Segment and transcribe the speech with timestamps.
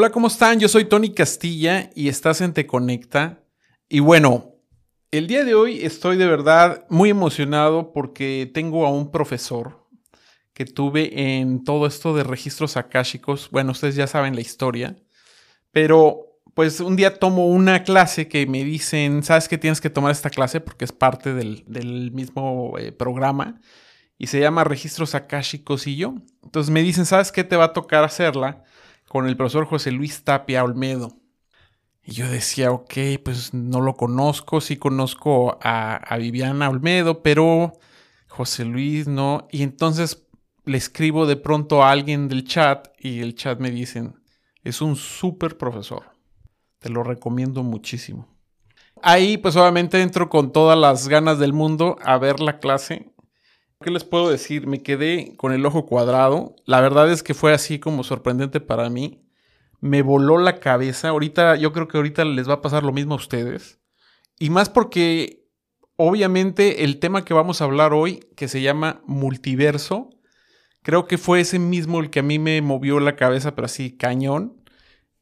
[0.00, 0.58] Hola, ¿cómo están?
[0.58, 3.44] Yo soy Tony Castilla y estás en Te Conecta.
[3.86, 4.54] Y bueno,
[5.10, 9.86] el día de hoy estoy de verdad muy emocionado porque tengo a un profesor
[10.54, 13.50] que tuve en todo esto de registros akáshicos.
[13.50, 14.96] Bueno, ustedes ya saben la historia,
[15.70, 20.12] pero pues un día tomo una clase que me dicen, ¿sabes que tienes que tomar
[20.12, 20.62] esta clase?
[20.62, 23.60] Porque es parte del, mismo eh, programa
[24.16, 26.14] y se llama Registros Akáshicos y yo.
[26.42, 28.64] Entonces me dicen, ¿sabes qué te va a tocar hacerla?
[29.10, 31.16] Con el profesor José Luis Tapia Olmedo.
[32.04, 37.72] Y yo decía, ok, pues no lo conozco, sí conozco a, Viviana Olmedo, pero
[38.28, 39.48] José Luis no.
[39.50, 40.28] Y entonces
[40.64, 44.14] le escribo de pronto a alguien del chat y el chat me dicen,
[44.62, 46.04] es un súper profesor,
[46.78, 48.28] te lo recomiendo muchísimo.
[49.02, 53.10] Ahí pues obviamente entro con todas las ganas del mundo a ver la clase
[53.82, 54.66] ¿Qué les puedo decir?
[54.66, 56.54] Me quedé con el ojo cuadrado.
[56.66, 59.22] La verdad es que fue así como sorprendente para mí.
[59.80, 61.08] Me voló la cabeza.
[61.08, 63.80] Ahorita, yo creo que ahorita les va a pasar lo mismo a ustedes.
[64.38, 65.46] Y más porque,
[65.96, 70.10] obviamente, el tema que vamos a hablar hoy, que se llama multiverso,
[70.82, 73.96] creo que fue ese mismo el que a mí me movió la cabeza, pero así
[73.96, 74.62] cañón.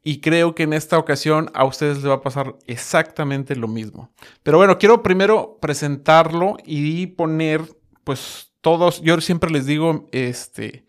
[0.02, 4.12] Y creo que en esta ocasión a ustedes les va a pasar exactamente lo mismo.
[4.42, 7.62] Pero bueno, quiero primero presentarlo y poner,
[8.02, 10.84] pues, todos, yo siempre les digo, este,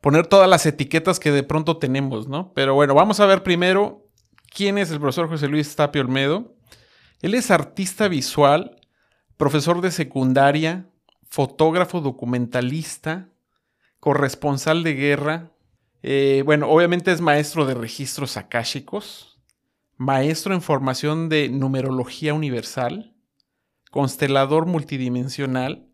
[0.00, 2.50] poner todas las etiquetas que de pronto tenemos, ¿no?
[2.54, 4.08] Pero bueno, vamos a ver primero
[4.48, 6.54] quién es el profesor José Luis Tapio Olmedo.
[7.20, 8.80] Él es artista visual,
[9.36, 10.88] profesor de secundaria,
[11.28, 13.28] fotógrafo documentalista,
[13.98, 15.52] corresponsal de guerra.
[16.02, 19.38] Eh, bueno, obviamente es maestro de registros akáshicos,
[19.98, 23.14] maestro en formación de numerología universal,
[23.90, 25.89] constelador multidimensional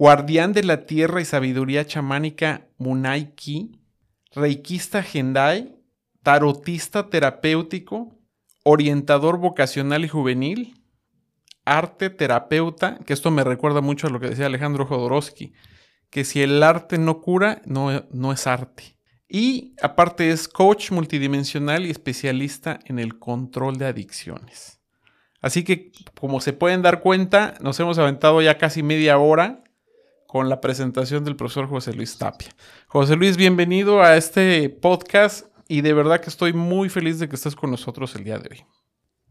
[0.00, 3.78] guardián de la tierra y sabiduría chamánica Munaiki,
[4.34, 5.76] reikista Gendai,
[6.22, 8.18] tarotista terapéutico,
[8.64, 10.82] orientador vocacional y juvenil,
[11.66, 15.52] arte terapeuta, que esto me recuerda mucho a lo que decía Alejandro Jodorowsky,
[16.08, 18.96] que si el arte no cura, no, no es arte.
[19.28, 24.80] Y aparte es coach multidimensional y especialista en el control de adicciones.
[25.42, 29.62] Así que, como se pueden dar cuenta, nos hemos aventado ya casi media hora
[30.30, 32.50] con la presentación del profesor José Luis Tapia.
[32.86, 37.34] José Luis, bienvenido a este podcast y de verdad que estoy muy feliz de que
[37.34, 38.64] estés con nosotros el día de hoy.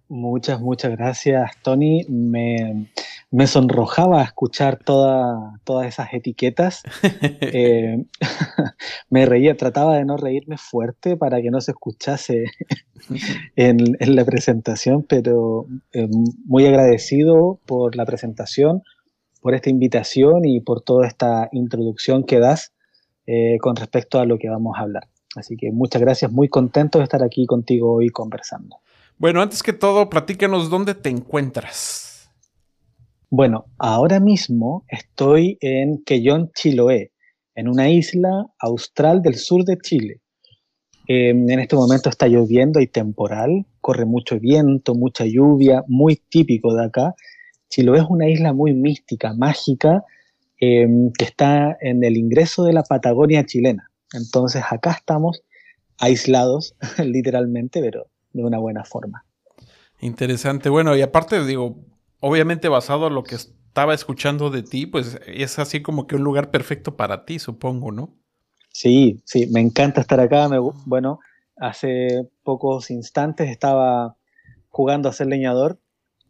[0.09, 2.03] Muchas, muchas gracias, Tony.
[2.09, 2.89] Me,
[3.31, 6.83] me sonrojaba escuchar todas esas etiquetas.
[7.41, 8.03] Eh,
[9.09, 12.43] me reía, trataba de no reírme fuerte para que no se escuchase
[13.55, 16.09] en, en la presentación, pero eh,
[16.45, 18.83] muy agradecido por la presentación,
[19.41, 22.73] por esta invitación y por toda esta introducción que das
[23.27, 25.07] eh, con respecto a lo que vamos a hablar.
[25.35, 28.77] Así que muchas gracias, muy contento de estar aquí contigo hoy conversando.
[29.17, 32.31] Bueno, antes que todo, platícanos dónde te encuentras.
[33.29, 37.11] Bueno, ahora mismo estoy en Quellón, Chiloé,
[37.53, 40.21] en una isla austral del sur de Chile.
[41.07, 46.73] Em, en este momento está lloviendo y temporal, corre mucho viento, mucha lluvia, muy típico
[46.73, 47.15] de acá,
[47.69, 50.03] Chiloé es una isla muy mística, mágica,
[50.59, 53.89] em, que está en el ingreso de la Patagonia chilena.
[54.13, 55.43] Entonces acá estamos
[55.99, 59.25] aislados, literalmente, pero de una buena forma.
[60.01, 60.69] Interesante.
[60.69, 61.77] Bueno, y aparte, digo,
[62.19, 66.23] obviamente basado en lo que estaba escuchando de ti, pues es así como que un
[66.23, 68.15] lugar perfecto para ti, supongo, ¿no?
[68.71, 70.47] Sí, sí, me encanta estar acá.
[70.85, 71.19] bueno,
[71.57, 74.15] hace pocos instantes estaba
[74.69, 75.79] jugando a ser leñador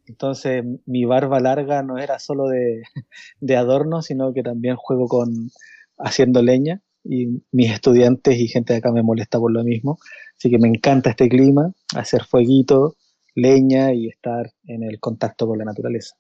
[0.10, 2.48] entonces mi barba larga no era solo
[3.40, 5.52] de, adorno, sino que también juego con
[5.98, 10.00] haciendo leña y mis estudiantes y gente de acá me molesta por lo mismo.
[10.38, 12.96] Así que me encanta este clima, hacer fueguito,
[13.36, 16.16] leña y estar en el contacto con la naturaleza.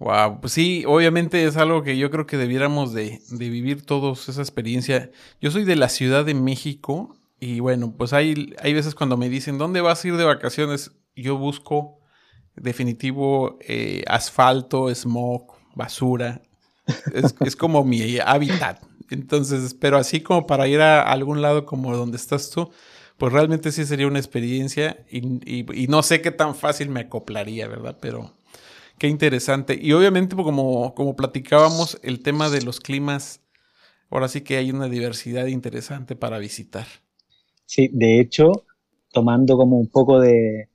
[0.00, 4.28] Wow, pues sí, obviamente es algo que yo creo que debiéramos de, de, vivir todos
[4.28, 5.10] esa experiencia.
[5.40, 9.28] Yo soy de la Ciudad de México y bueno, pues hay, hay veces cuando me
[9.28, 10.90] dicen, ¿dónde vas a ir de vacaciones?
[11.14, 12.00] Yo busco
[12.56, 16.42] definitivo eh, asfalto, smog, basura.
[17.40, 18.82] Es, como mi hábitat.
[19.10, 22.70] Entonces, pero así como para ir a algún lado como donde estás tú,
[23.16, 27.96] pues realmente sí sería una experiencia y, no sé qué tan fácil me acoplaría, ¿verdad?
[28.00, 28.34] Pero
[28.98, 29.78] qué interesante.
[29.80, 33.40] Y obviamente, pues, como, como platicábamos, el tema de los climas,
[34.10, 36.86] ahora sí que hay una diversidad interesante para visitar.
[37.66, 38.52] Sí, de hecho,
[39.12, 40.68] tomando como un poco de,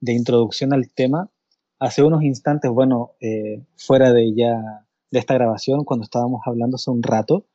[0.00, 1.30] de introducción al tema,
[1.78, 6.90] hace unos instantes, bueno, eh, fuera de ya de esta grabación, cuando estábamos hablando hace
[6.90, 7.46] un rato,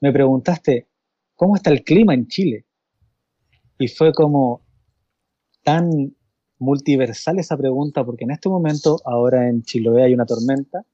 [0.00, 0.88] me preguntaste,
[1.34, 2.66] ¿cómo está el clima en Chile?
[3.78, 4.62] Y fue como
[5.62, 6.14] tan
[6.58, 10.84] multiversal esa pregunta, porque en este momento, ahora en Chiloé hay una tormenta,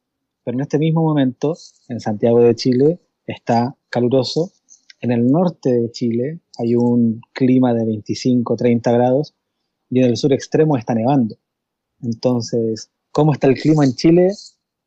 [0.45, 1.55] pero en este mismo momento,
[1.89, 4.53] en Santiago de Chile, está caluroso.
[5.01, 9.35] En el norte de Chile hay un clima de 25, 30 grados
[9.91, 11.37] y en el sur extremo está nevando.
[12.03, 14.33] Entonces, ¿cómo está el clima en Chile?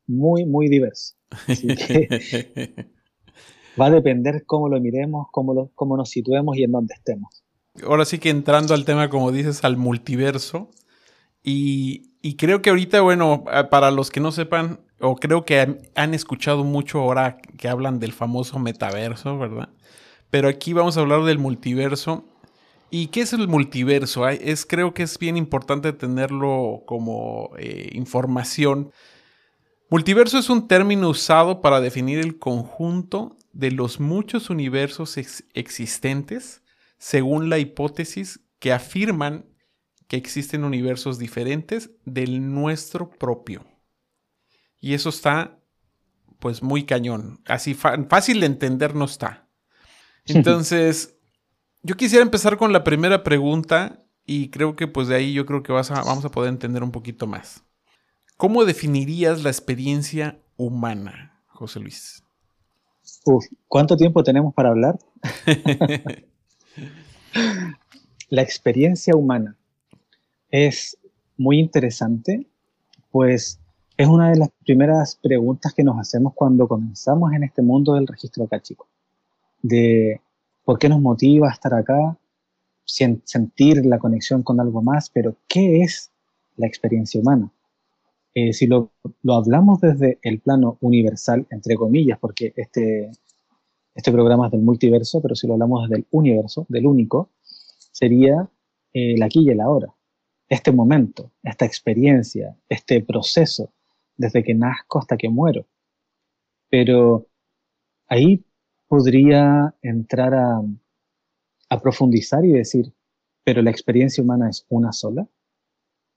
[0.06, 1.14] Muy, muy diverso.
[1.46, 2.86] Así que
[3.80, 7.42] va a depender cómo lo miremos, cómo, lo, cómo nos situemos y en dónde estemos.
[7.84, 10.70] Ahora sí que entrando al tema, como dices, al multiverso.
[11.42, 16.14] Y, y creo que ahorita, bueno, para los que no sepan, o creo que han,
[16.14, 19.70] escuchado mucho ahora que hablan del famoso metaverso, ¿verdad?
[20.28, 22.24] Pero aquí vamos a hablar del multiverso.
[22.90, 24.28] ¿Y qué es el multiverso?
[24.28, 28.92] Es, creo que es bien importante tenerlo como eh, información.
[29.88, 35.16] Multiverso es un término usado para definir el conjunto de los muchos universos
[35.54, 36.62] existentes
[36.98, 39.46] según la hipótesis que afirman
[40.06, 43.64] que existen universos diferentes del nuestro propio.
[44.80, 45.60] Y eso está,
[46.40, 47.40] pues, muy cañón.
[47.46, 49.48] Así fácil de entender no está.
[50.24, 51.19] Entonces,
[51.82, 55.62] yo quisiera empezar con la primera pregunta y creo que pues de ahí yo creo
[55.62, 57.64] que vas a, vamos a poder entender un poquito más.
[58.36, 62.24] ¿Cómo definirías la experiencia humana, José Luis?
[63.26, 64.98] Uf, ¿cuánto tiempo tenemos para hablar?
[68.28, 69.56] la experiencia humana
[70.50, 70.96] es
[71.36, 72.46] muy interesante,
[73.10, 73.58] pues
[73.96, 78.06] es una de las primeras preguntas que nos hacemos cuando comenzamos en este mundo del
[78.06, 78.88] registro chico.
[79.62, 80.20] De
[80.64, 82.16] por qué nos motiva estar acá,
[82.84, 86.10] sentir la conexión con algo más, pero ¿qué es
[86.56, 87.50] la experiencia humana?
[88.34, 88.92] Eh, si lo,
[89.22, 93.10] lo, hablamos desde el plano universal, entre comillas, porque este,
[93.94, 98.48] este programa es del multiverso, pero si lo hablamos desde el universo, del único, sería
[98.92, 99.92] eh, el aquí y el ahora.
[100.48, 103.72] Este momento, esta experiencia, este proceso
[104.16, 105.66] desde que nazco hasta que muero.
[106.68, 107.26] Pero
[108.06, 108.44] ahí
[108.90, 110.60] podría entrar a,
[111.80, 112.92] profundizar y decir,
[113.44, 115.28] pero la experiencia humana es una sola.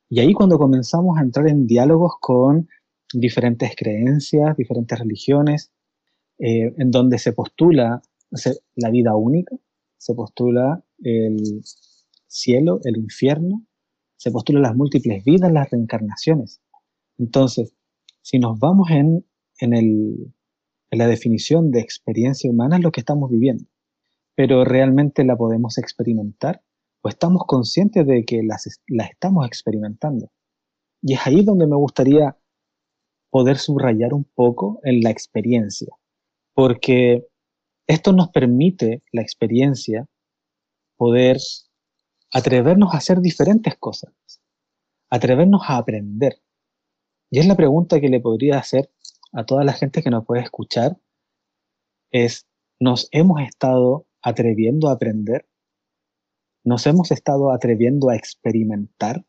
[0.10, 2.68] Y ahí cuando comenzamos a entrar en diálogos con
[3.14, 5.72] diferentes creencias, diferentes religiones,
[6.40, 8.02] eh, en donde se postula
[8.76, 9.56] la vida única,
[9.98, 11.62] se postula el
[12.26, 13.64] cielo, el infierno,
[14.18, 16.60] se postula las múltiples vidas, las reencarnaciones.
[17.20, 17.76] Entonces,
[18.24, 19.24] si nos vamos en,
[20.96, 23.66] la definición de experiencia humana, es lo que estamos viviendo.
[24.36, 26.62] Pero realmente la podemos experimentar
[27.02, 30.32] o estamos conscientes de que la estamos experimentando.
[31.02, 32.38] Y es ahí donde me gustaría
[33.30, 35.90] poder subrayar un poco en la experiencia,
[36.54, 37.28] porque
[37.88, 40.08] esto nos permite la experiencia
[40.98, 41.38] poder
[42.32, 44.14] atrevernos a hacer diferentes cosas,
[45.10, 46.44] atrevernos a aprender,
[47.34, 48.92] y es la pregunta que le podría hacer
[49.34, 50.98] a toda la gente que nos puede escuchar,
[52.12, 52.48] es,
[52.80, 55.48] ¿nos hemos estado atreviendo a aprender?
[56.64, 59.26] ¿Nos hemos estado atreviendo a experimentar?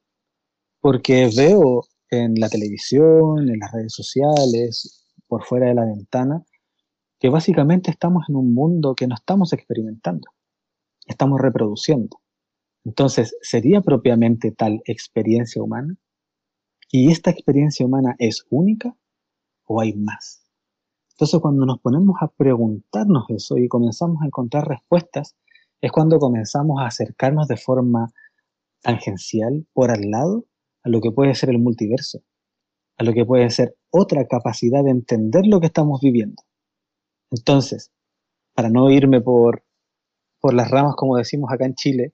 [0.81, 6.45] Porque veo en la televisión, en las redes sociales, por fuera de la ventana,
[7.19, 10.29] que básicamente estamos en un mundo que no estamos experimentando,
[11.07, 12.21] estamos reproduciendo.
[12.85, 15.97] Entonces, ¿sería propiamente tal experiencia humana?
[16.91, 18.95] ¿Y esta experiencia humana es única
[19.67, 20.45] o hay más?
[21.13, 25.37] Entonces cuando nos ponemos a preguntarnos eso y comenzamos a encontrar respuestas,
[25.81, 28.13] es cuando comenzamos a acercarnos de forma
[28.81, 30.45] tangencial, por al lado,
[30.83, 32.21] a lo que puede ser el multiverso,
[32.99, 36.43] a lo que puede ser otra capacidad de entender lo que estamos viviendo.
[37.31, 37.93] Entonces,
[38.55, 39.65] para no irme por,
[40.41, 42.13] por las ramas, como decimos acá en Chile,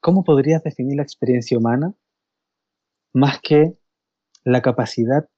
[0.00, 1.94] ¿cómo podrías definir la experiencia humana
[3.12, 3.78] más que
[4.44, 5.28] la capacidad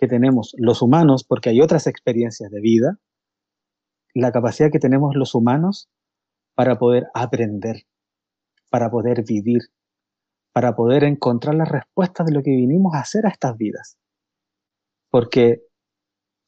[0.00, 2.98] que tenemos los humanos, porque hay otras experiencias de vida,
[4.14, 5.90] la capacidad que tenemos los humanos
[6.54, 7.82] para poder aprender,
[8.70, 9.60] para poder vivir,
[10.54, 13.98] para poder encontrar las respuestas de lo que vinimos a hacer a estas vidas.
[15.10, 15.66] Porque,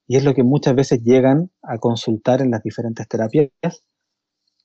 [0.09, 3.51] y es lo que muchas veces llegan a consultar en las diferentes terapias,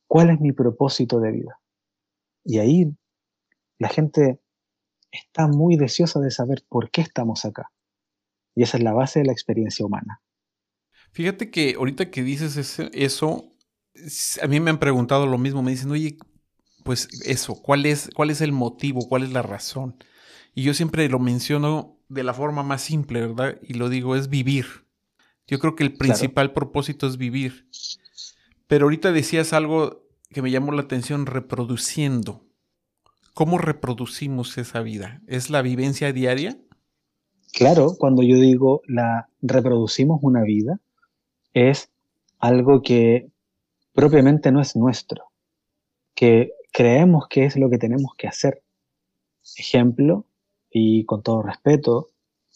[0.08, 1.60] ¿cuál es mi propósito de vida?
[2.46, 2.96] Y ahí
[3.80, 4.40] la gente
[5.12, 7.70] está muy deseosa de saber por qué estamos acá.
[8.58, 10.20] Y esa es la base de la experiencia humana.
[11.12, 13.54] Fíjate que ahorita que dices eso,
[14.42, 16.18] a mí me han preguntado lo mismo, me dicen, oye,
[16.84, 20.04] pues eso, ¿cuál es, cuál es el motivo, cuál es la razón?
[20.56, 23.60] Y yo siempre lo menciono de la forma más simple, ¿verdad?
[23.62, 24.88] Y lo digo, es vivir.
[25.46, 27.70] Yo creo que el principal propósito es vivir.
[28.66, 32.50] Pero ahorita decías algo que me llamó la atención, reproduciendo.
[33.36, 35.22] ¿Cómo reproducimos esa vida?
[35.28, 36.58] ¿Es la vivencia diaria?
[37.58, 40.80] Claro, cuando yo digo la reproducimos una vida,
[41.56, 41.90] es
[42.38, 43.32] algo que
[43.94, 45.32] propiamente no es nuestro,
[46.14, 48.62] que creemos que es lo que tenemos que hacer.
[49.58, 50.28] Ejemplo,
[50.70, 52.10] y con todo respeto,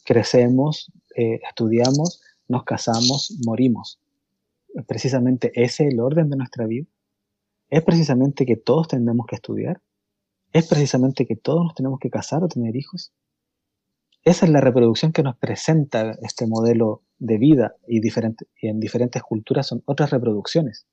[0.05, 3.99] crecemos, eh, estudiamos, nos casamos, morimos.
[4.85, 6.85] ¿Precisamente ese es el orden de nuestra vida?
[7.71, 9.81] ¿Es precisamente que todos tenemos que estudiar?
[10.53, 13.11] ¿Es precisamente que todos nos tenemos que casar o tener hijos?
[14.23, 19.23] Esa es la reproducción que nos presenta este modelo de vida y, y en diferentes
[19.23, 20.85] culturas son otras reproducciones.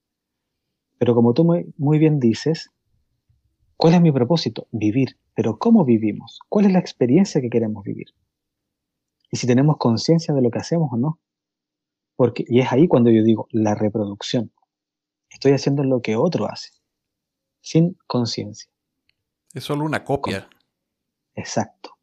[0.99, 2.71] Pero como tú muy, muy bien dices,
[3.77, 4.67] ¿cuál es mi propósito?
[4.73, 5.19] Vivir.
[5.35, 6.41] Pero ¿cómo vivimos?
[6.49, 8.09] ¿Cuál es la experiencia que queremos vivir?
[9.31, 11.21] Y si tenemos conciencia de lo que hacemos o no.
[12.17, 14.51] Porque, y es ahí cuando yo digo la reproducción.
[15.31, 16.71] Estoy haciendo lo que otro hace,
[17.61, 18.73] sin conciencia.
[19.53, 20.49] Es solo una copia.
[21.35, 21.98] Exacto.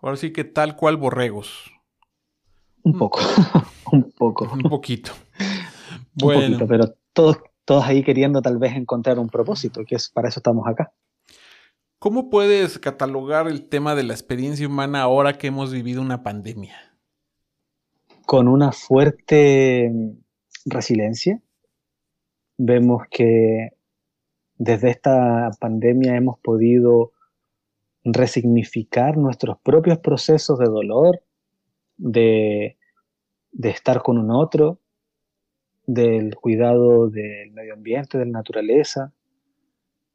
[0.00, 1.72] Ahora sí que tal cual borregos.
[2.82, 3.20] Un poco,
[3.92, 4.48] un poco.
[4.52, 5.12] Un poquito.
[6.14, 6.40] Bueno.
[6.40, 10.28] Un poquito, pero todos, todos ahí queriendo tal vez encontrar un propósito, que es para
[10.28, 10.92] eso estamos acá.
[11.98, 16.76] ¿Cómo puedes catalogar el tema de la experiencia humana ahora que hemos vivido una pandemia?
[18.24, 19.90] Con una fuerte
[20.64, 21.42] resiliencia.
[22.56, 23.70] Vemos que
[24.58, 27.12] desde esta pandemia hemos podido
[28.12, 31.22] resignificar nuestros propios procesos de dolor,
[31.96, 32.76] de,
[33.62, 34.80] estar con un otro,
[35.86, 39.12] del cuidado del medio ambiente, de la naturaleza,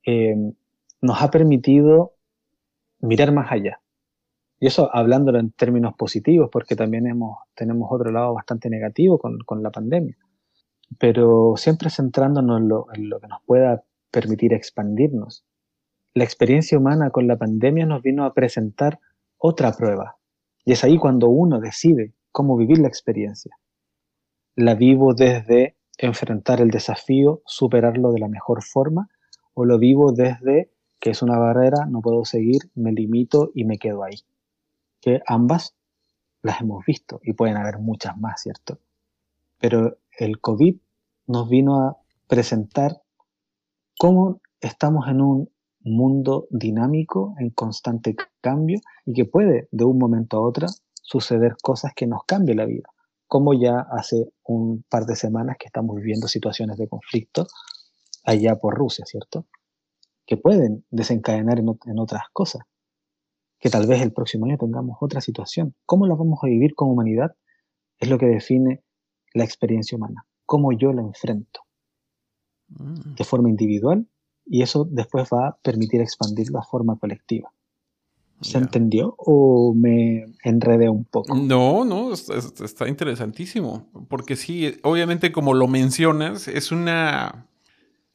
[0.05, 0.35] eh,
[1.01, 2.13] nos ha permitido
[2.99, 3.81] mirar más allá.
[4.59, 9.61] Y eso hablándolo en términos positivos, porque también hemos, tenemos otro lado bastante negativo con,
[9.61, 10.17] la pandemia.
[10.97, 15.43] Pero siempre centrándonos en lo, en lo que nos pueda permitir expandirnos.
[16.15, 18.99] La experiencia humana con la pandemia nos vino a presentar
[19.39, 20.17] otra prueba.
[20.63, 23.57] Y es ahí cuando uno decide cómo vivir la experiencia.
[24.55, 29.09] La vivo desde enfrentar el desafío, superarlo de la mejor forma,
[29.55, 33.77] o lo vivo desde que es una barrera, no puedo seguir, me limito y me
[33.77, 34.21] quedo ahí.
[35.01, 35.75] Que ambas
[36.43, 38.77] las hemos visto y pueden haber muchas más, ¿cierto?
[39.59, 40.77] Pero el COVID
[41.27, 43.01] nos vino a presentar
[43.97, 45.49] cómo estamos en un
[45.83, 51.93] mundo dinámico, en constante cambio y que puede de un momento a otro suceder cosas
[51.95, 52.87] que nos cambien la vida,
[53.27, 57.47] como ya hace un par de semanas que estamos viviendo situaciones de conflicto
[58.23, 59.45] allá por Rusia, ¿cierto?
[60.25, 62.63] Que pueden desencadenar en, en otras cosas,
[63.59, 65.75] que tal vez el próximo año tengamos otra situación.
[65.85, 67.35] ¿Cómo la vamos a vivir como humanidad?
[67.99, 68.83] Es lo que define
[69.33, 71.61] la experiencia humana, cómo yo la enfrento.
[72.69, 73.15] Mm.
[73.15, 74.07] de forma individual
[74.45, 77.51] y eso después va a permitir expandir la forma colectiva.
[78.43, 81.33] ¿Se entendió o me enredé un poco?
[81.35, 83.89] No, no, está, interesantísimo.
[84.09, 87.47] Porque sí, obviamente como lo mencionas, es una...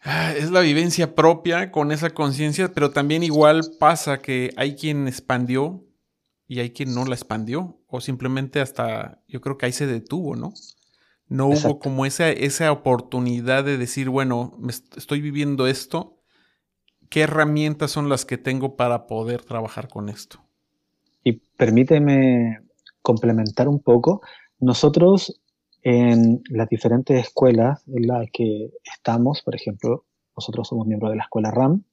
[0.01, 5.09] Ah, es la vivencia propia con esa conciencia, pero también igual pasa que hay quien
[5.09, 5.85] expandió
[6.47, 7.81] y hay quien no la expandió.
[7.89, 10.53] O simplemente hasta, yo creo que ahí se detuvo, ¿no?
[11.27, 16.18] No hubo como esa, esa oportunidad de decir, bueno, me estoy viviendo esto,
[17.09, 20.41] ¿qué herramientas son las que tengo para poder trabajar con esto?
[21.25, 22.61] Y permíteme
[23.03, 24.23] complementar un poco.
[24.61, 25.41] Nosotros
[25.83, 30.05] en las diferentes escuelas en las que estamos, por ejemplo,
[30.37, 31.85] nosotros somos miembros de la escuela RAM,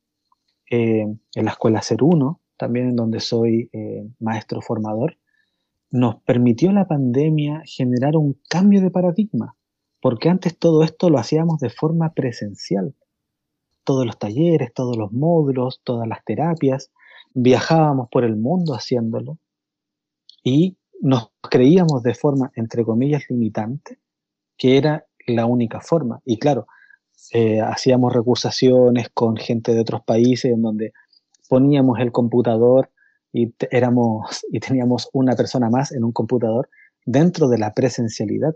[0.70, 1.06] eh,
[1.36, 5.18] en la escuela Ser 1, también donde soy eh, maestro formador,
[5.92, 9.56] nos permitió la pandemia generar un cambio de paradigma,
[10.02, 12.94] porque antes todo esto lo hacíamos de forma presencial.
[13.86, 16.92] Todos los talleres, todos los módulos, todas las terapias,
[17.34, 19.38] viajábamos por el mundo haciéndolo
[20.44, 24.00] y nos creíamos de forma, entre comillas, limitante,
[24.58, 26.22] que era la única forma.
[26.26, 26.68] Y claro,
[27.32, 30.94] eh, hacíamos recusaciones con gente de otros países en donde
[31.50, 32.92] poníamos el computador
[33.34, 36.70] y, éramos, y teníamos una persona más en un computador
[37.06, 38.56] dentro de la presencialidad.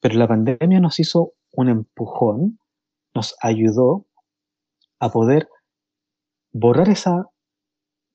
[0.00, 2.58] Pero la pandemia nos hizo un empujón,
[3.14, 4.06] nos ayudó
[4.98, 5.48] a poder
[6.52, 7.26] borrar esa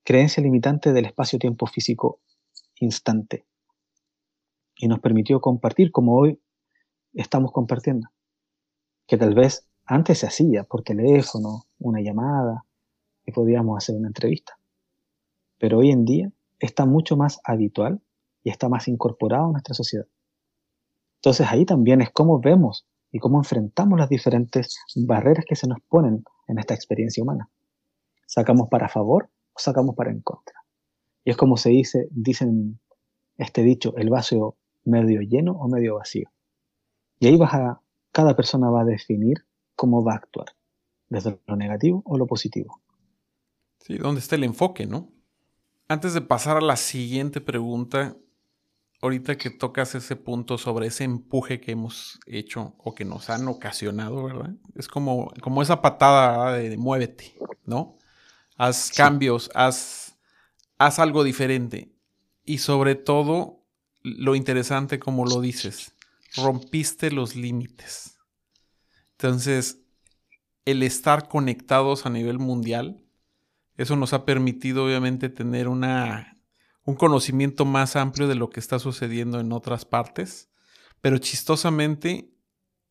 [0.04, 2.20] creencia limitante del espacio-tiempo físico
[2.80, 3.46] instante.
[4.76, 6.42] Y nos permitió compartir como hoy
[7.14, 8.10] estamos compartiendo,
[9.08, 12.66] que tal vez antes se hacía por teléfono, una llamada
[13.26, 14.58] y podíamos hacer una entrevista.
[15.58, 18.02] Pero hoy en día está mucho más habitual
[18.44, 20.08] y está más incorporado a nuestra sociedad.
[21.18, 25.78] Entonces ahí también es cómo vemos y cómo enfrentamos las diferentes barreras que se nos
[25.88, 27.48] ponen en esta experiencia humana.
[28.26, 30.56] ¿Sacamos para favor o sacamos para en contra?
[31.24, 32.80] Y es como se dice, dicen
[33.38, 36.32] este dicho, el vaso medio lleno o medio vacío.
[37.20, 40.48] Y ahí vas a, cada persona va a definir cómo va a actuar,
[41.08, 42.82] desde lo negativo o lo positivo.
[43.80, 45.12] Sí, ¿dónde está el enfoque, no?
[45.88, 48.18] Antes de pasar a la siguiente pregunta,
[49.04, 53.46] ahorita que tocas ese punto sobre ese empuje que hemos hecho o que nos han
[53.50, 54.56] ocasionado, ¿verdad?
[54.76, 57.98] Es como, como esa patada de, muévete, ¿no?
[58.56, 60.18] Haz cambios, haz,
[60.78, 61.94] haz algo diferente.
[62.46, 63.66] Y sobre todo,
[64.04, 65.94] lo interesante como lo dices,
[66.38, 68.18] rompiste los límites.
[69.18, 69.82] Entonces,
[70.64, 73.04] el estar conectados a nivel mundial,
[73.76, 76.33] eso nos ha permitido obviamente tener una
[76.86, 80.50] un conocimiento más amplio de lo que está sucediendo en otras partes,
[81.02, 82.34] pero chistosamente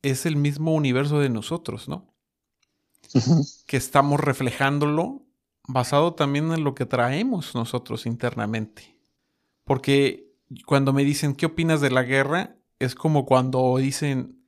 [0.03, 2.15] es el mismo universo de nosotros, ¿no?
[3.67, 5.27] Que estamos reflejándolo
[5.69, 8.99] basado también en lo que traemos nosotros internamente.
[9.65, 10.33] Porque
[10.67, 12.57] cuando me dicen, ¿qué opinas de la guerra?
[12.79, 14.45] Es como cuando dicen,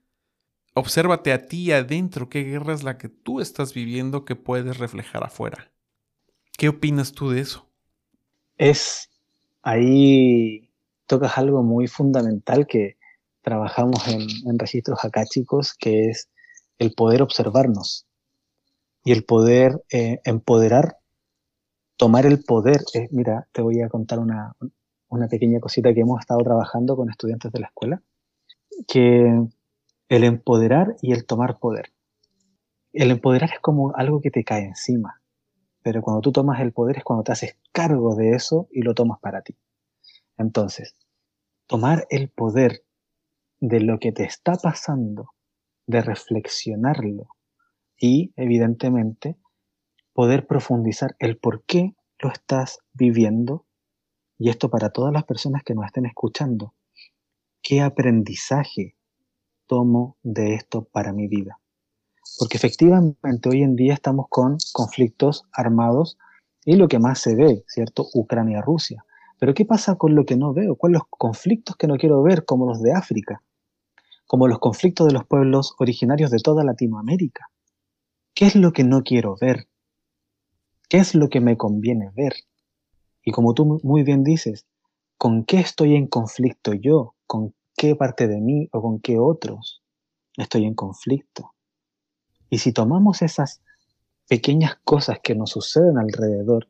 [0.75, 5.25] obsérvate a ti adentro, ¿qué guerra es la que tú estás viviendo que puedes reflejar
[5.25, 5.73] afuera?
[6.57, 7.71] ¿Qué opinas tú de eso?
[8.57, 9.09] Es
[9.65, 10.71] ahí
[11.07, 12.97] tocas algo muy fundamental que
[13.43, 16.31] trabajamos en, registros acá, chicos, que es
[16.79, 18.07] el poder observarnos
[19.03, 20.99] y el poder eh, empoderar,
[21.97, 22.81] tomar el poder.
[22.95, 24.55] Eh, mira, te voy a contar una,
[25.09, 28.03] una pequeña cosita que hemos estado trabajando con estudiantes de la escuela,
[28.87, 29.47] que
[30.09, 31.93] el empoderar y el tomar poder.
[32.93, 35.21] El empoderar es como algo que te cae encima.
[35.85, 38.95] Pero cuando tú tomas el poder es cuando te haces cargo de eso y lo
[38.95, 39.55] tomas para ti.
[40.39, 40.97] Entonces,
[41.67, 42.85] tomar el poder
[43.61, 45.35] de lo que te está pasando,
[45.87, 47.29] de reflexionarlo
[48.01, 49.37] y, evidentemente,
[50.15, 53.67] poder profundizar el por qué lo estás viviendo.
[54.39, 56.75] Y esto para todas las personas que nos estén escuchando.
[57.63, 58.97] ¿Qué aprendizaje
[59.67, 61.61] tomo de esto para mi vida?
[62.39, 66.19] Porque efectivamente hoy en día estamos con conflictos armados
[66.65, 68.07] y lo que más se ve, ¿cierto?
[68.15, 69.05] Ucrania-Rusia.
[69.39, 70.77] Pero ¿qué pasa con lo que no veo?
[70.77, 73.43] ¿Cuáles los conflictos que no quiero ver, como los de África?
[74.27, 77.47] Como los conflictos de los pueblos originarios de toda Latinoamérica.
[78.35, 79.69] ¿Qué es lo que no quiero ver?
[80.89, 82.33] ¿Qué es lo que me conviene ver?
[83.25, 84.67] Y como tú muy bien dices,
[85.19, 87.15] ¿con qué estoy en conflicto yo?
[87.27, 89.83] ¿Con qué parte de mí o con qué otros
[90.37, 91.55] estoy en conflicto?
[92.55, 93.61] Y si tomamos esas
[94.29, 96.69] pequeñas cosas que nos suceden alrededor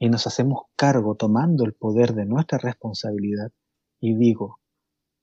[0.00, 3.52] y nos hacemos cargo tomando el poder de nuestra responsabilidad
[4.00, 4.58] y digo,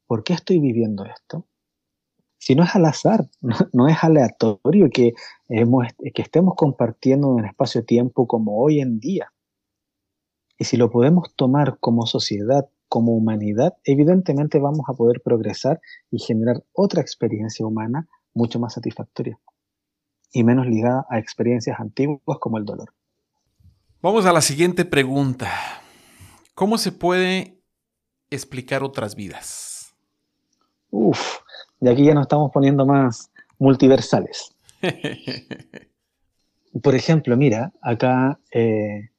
[0.08, 1.50] ¿por qué estoy viviendo esto?
[2.38, 3.28] Si no es al azar,
[3.74, 5.16] no, es aleatorio que,
[5.50, 9.34] que estemos compartiendo un espacio-tiempo como hoy en día.
[10.58, 16.20] Y si lo podemos tomar como sociedad, como humanidad, evidentemente vamos a poder progresar y
[16.20, 19.40] generar otra experiencia humana mucho más satisfactoria
[20.34, 22.94] y menos ligada a experiencias antiguas como el dolor.
[24.02, 25.50] Vamos a la siguiente pregunta.
[26.56, 27.60] ¿Cómo se puede
[28.30, 29.96] explicar otras vidas?
[30.90, 31.40] Uf,
[31.80, 34.56] de aquí ya nos estamos poniendo más multiversales.
[36.82, 39.10] Por ejemplo, mira, acá eh,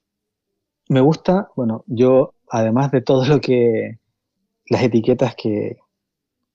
[0.89, 3.99] me gusta, bueno, yo además de todo lo que,
[4.67, 5.79] las etiquetas que,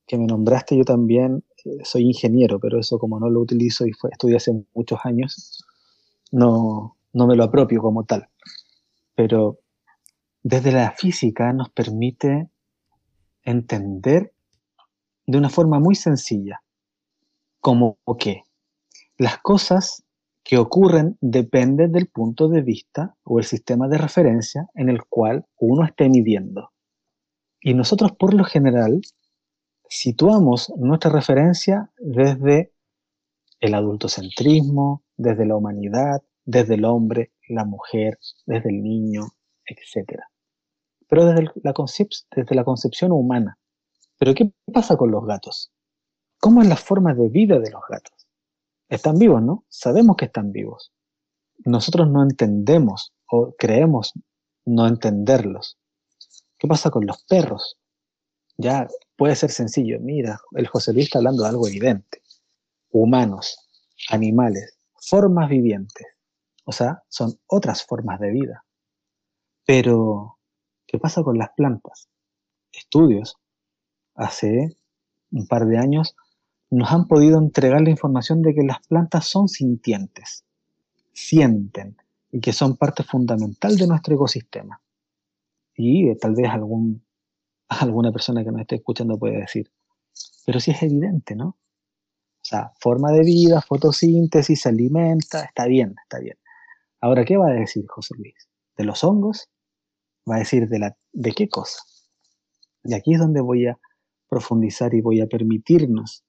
[0.05, 1.43] que me nombraste, yo también
[1.83, 5.63] soy ingeniero, pero eso como no lo utilizo y fue, estudié hace muchos años,
[6.31, 8.27] no, no me lo apropio como tal.
[9.15, 9.59] Pero
[10.43, 12.49] desde la física nos permite
[13.43, 14.33] entender
[15.25, 16.61] de una forma muy sencilla,
[17.59, 18.43] como que
[19.17, 20.03] las cosas
[20.43, 25.45] que ocurren dependen del punto de vista o el sistema de referencia en el cual
[25.57, 26.71] uno esté midiendo.
[27.59, 29.01] Y nosotros por lo general
[29.89, 32.73] situamos nuestra referencia desde
[33.59, 39.23] el adultocentrismo, desde la humanidad, desde el hombre, la mujer, desde el niño,
[39.65, 40.21] etc.
[41.07, 41.73] Pero desde la,
[42.35, 43.57] desde la concepción humana.
[44.17, 45.71] Pero ¿qué pasa con los gatos?
[46.39, 48.27] ¿Cómo es la forma de vida de los gatos?
[48.89, 49.65] Están vivos, ¿no?
[49.69, 50.93] Sabemos que están vivos.
[51.65, 54.13] Nosotros no entendemos o creemos
[54.65, 55.77] no entenderlos.
[56.57, 57.77] ¿Qué pasa con los perros?
[58.57, 59.99] Ya puede ser sencillo.
[59.99, 62.21] Mira, el José Luis está hablando de algo evidente.
[62.91, 63.67] Humanos,
[64.09, 66.07] animales, formas vivientes.
[66.65, 68.63] O sea, son otras formas de vida.
[69.65, 70.37] Pero,
[70.85, 72.07] ¿qué pasa con las plantas?
[72.71, 73.37] Estudios
[74.15, 74.77] hace
[75.31, 76.15] un par de años
[76.69, 80.45] nos han podido entregar la información de que las plantas son sintientes,
[81.13, 81.97] sienten
[82.31, 84.81] y que son parte fundamental de nuestro ecosistema.
[85.75, 87.03] Y eh, tal vez algún,
[87.81, 89.71] alguna persona que nos esté escuchando puede decir,
[90.45, 91.49] pero sí es evidente, ¿no?
[91.49, 96.37] O sea, forma de vida, fotosíntesis, se alimenta, está bien, está bien.
[97.01, 98.49] Ahora, ¿qué va a decir José Luis?
[98.77, 99.49] ¿De los hongos?
[100.29, 101.81] ¿Va a decir de, la, de qué cosa?
[102.83, 103.77] Y aquí es donde voy a
[104.29, 106.23] profundizar y voy a permitirnos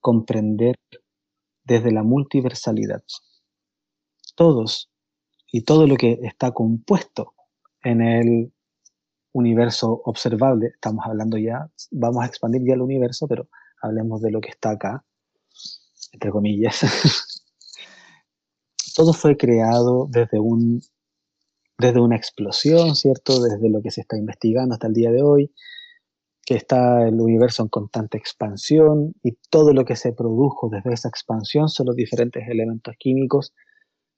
[0.00, 0.76] comprender
[1.62, 3.02] desde la multiversalidad.
[4.34, 4.90] Todos
[5.52, 7.34] y todo lo que está compuesto
[7.82, 8.52] en el
[9.34, 13.48] universo observable, estamos hablando ya, vamos a expandir ya el universo, pero
[13.82, 15.04] hablemos de lo que está acá,
[16.12, 16.80] entre comillas.
[18.96, 20.80] todo fue creado desde un
[21.76, 23.42] desde una explosión, ¿cierto?
[23.42, 25.52] Desde lo que se está investigando hasta el día de hoy,
[26.46, 31.08] que está el universo en constante expansión y todo lo que se produjo desde esa
[31.08, 33.52] expansión son los diferentes elementos químicos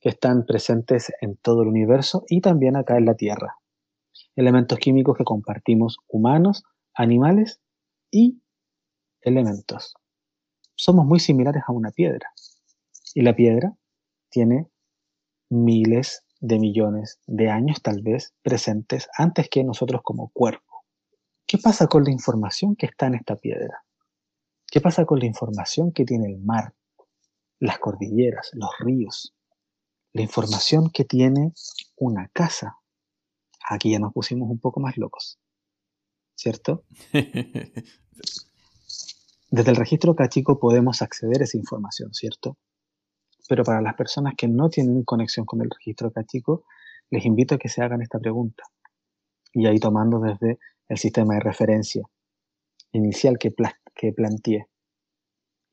[0.00, 3.56] que están presentes en todo el universo y también acá en la Tierra.
[4.34, 7.60] Elementos químicos que compartimos humanos, animales
[8.10, 8.42] y
[9.20, 9.94] elementos.
[10.74, 12.32] Somos muy similares a una piedra
[13.14, 13.74] y la piedra
[14.30, 14.68] tiene
[15.48, 20.84] miles de millones de años tal vez presentes antes que nosotros como cuerpo.
[21.46, 23.84] ¿Qué pasa con la información que está en esta piedra?
[24.66, 26.74] ¿Qué pasa con la información que tiene el mar,
[27.60, 29.34] las cordilleras, los ríos?
[30.12, 31.52] La información que tiene
[31.96, 32.78] una casa.
[33.68, 35.38] Aquí ya nos pusimos un poco más locos,
[36.36, 36.84] ¿cierto?
[39.50, 42.56] Desde el registro cachico podemos acceder a esa información, ¿cierto?
[43.48, 46.64] Pero para las personas que no tienen conexión con el registro cachico,
[47.10, 48.64] les invito a que se hagan esta pregunta.
[49.52, 52.02] Y ahí tomando desde el sistema de referencia
[52.92, 53.52] inicial que,
[53.94, 54.66] que planteé.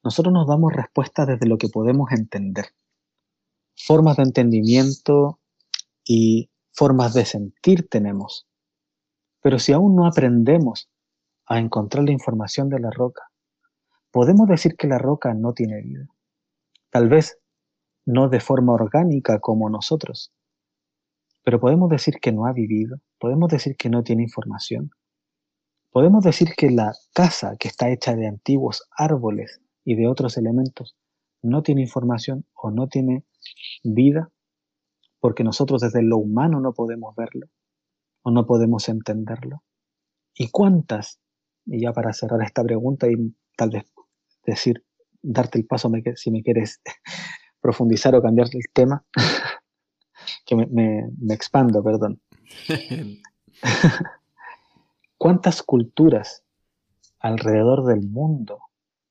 [0.03, 2.65] Nosotros nos damos respuestas desde lo que podemos entender.
[3.75, 5.39] Formas de entendimiento
[6.03, 8.48] y formas de sentir tenemos.
[9.42, 10.90] Pero si aún no aprendemos
[11.46, 13.24] a encontrar la información de la roca,
[14.12, 16.08] podemos decir que la roca no tiene vida.
[16.90, 17.40] Tal vez
[18.06, 20.34] no de forma orgánica como nosotros,
[21.44, 24.92] pero podemos decir que no ha vivido, podemos decir que no tiene información,
[25.94, 30.96] Podemos decir que la casa, que está hecha de antiguos árboles y de otros elementos,
[31.44, 33.24] no tiene información o no tiene
[33.84, 34.32] vida,
[35.24, 37.48] porque nosotros desde lo humano no podemos verlo
[38.24, 39.64] o no podemos entenderlo.
[40.36, 41.22] ¿Y cuántas?
[41.66, 43.86] Y ya para cerrar esta pregunta y tal vez
[44.46, 44.84] decir,
[45.22, 46.82] darte el paso si me quieres
[47.62, 49.06] profundizar o cambiar el tema,
[50.46, 52.22] que me, me expando, perdón.
[55.18, 56.44] ¿Cuántas culturas
[57.20, 58.60] alrededor del mundo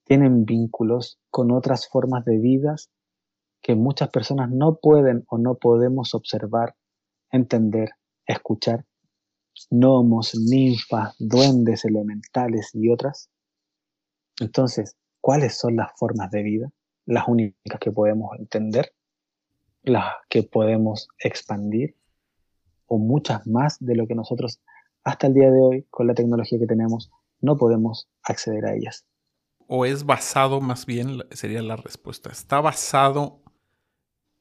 [0.05, 2.91] tienen vínculos con otras formas de vidas
[3.63, 6.75] que muchas personas no pueden o no podemos observar,
[7.31, 7.91] entender,
[8.27, 8.85] escuchar?
[9.71, 13.31] Gnomos, ninfas, duendes elementales y otras.
[14.41, 16.73] Entonces, ¿cuáles son las formas de vida?
[17.07, 18.93] Las únicas que podemos entender,
[19.83, 21.97] las que podemos expandir,
[22.87, 24.61] o muchas más de lo que nosotros
[25.05, 29.05] hasta el día de hoy, con la tecnología que tenemos, no podemos acceder a ellas.
[29.67, 32.31] O es basado, más bien, sería la respuesta.
[32.31, 33.42] ¿Está basado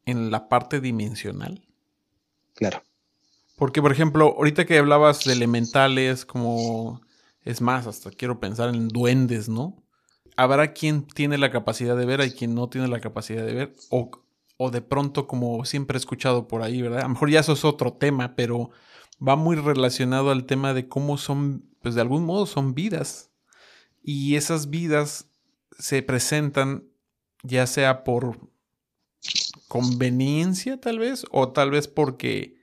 [0.05, 1.65] en la parte dimensional?
[2.55, 2.83] Claro.
[3.57, 7.01] Porque, por ejemplo, ahorita que hablabas de elementales, como
[7.43, 9.83] es más, hasta quiero pensar en duendes, ¿no?
[10.35, 13.75] Habrá quien tiene la capacidad de ver, hay quien no tiene la capacidad de ver,
[13.89, 14.11] o,
[14.57, 16.99] o de pronto, como siempre he escuchado por ahí, ¿verdad?
[16.99, 18.71] A lo mejor ya eso es otro tema, pero
[19.25, 23.31] va muy relacionado al tema de cómo son, pues de algún modo son vidas.
[24.03, 25.27] Y esas vidas
[25.77, 26.85] se presentan
[27.43, 28.37] ya sea por
[29.71, 32.57] conveniencia tal vez, o tal vez porque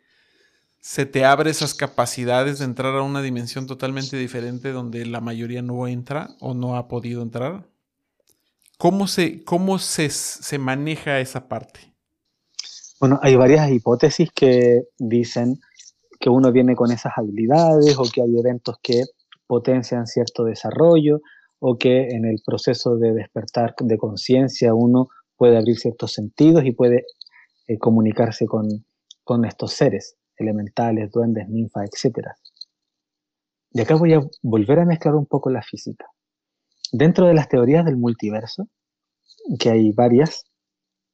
[0.79, 5.62] se te abre esas capacidades de entrar a una dimensión totalmente diferente donde la mayoría
[5.62, 7.66] no entra o no ha podido entrar.
[8.77, 11.94] ¿Cómo se, cómo se, se maneja esa parte?
[13.01, 15.59] Bueno, hay varias hipótesis que dicen
[16.21, 19.05] que uno viene con esas habilidades o que hay eventos que
[19.47, 21.23] potencian cierto desarrollo
[21.59, 26.72] o que en el proceso de despertar de conciencia uno puede abrir ciertos sentidos y
[26.72, 27.07] puede
[27.68, 28.68] eh, comunicarse con,
[29.24, 32.29] con estos seres elementales, duendes, ninfas, etc.
[33.70, 36.07] Y acá voy a volver a mezclar un poco la física.
[36.92, 38.68] Dentro de las teorías del multiverso,
[39.59, 40.44] que hay varias,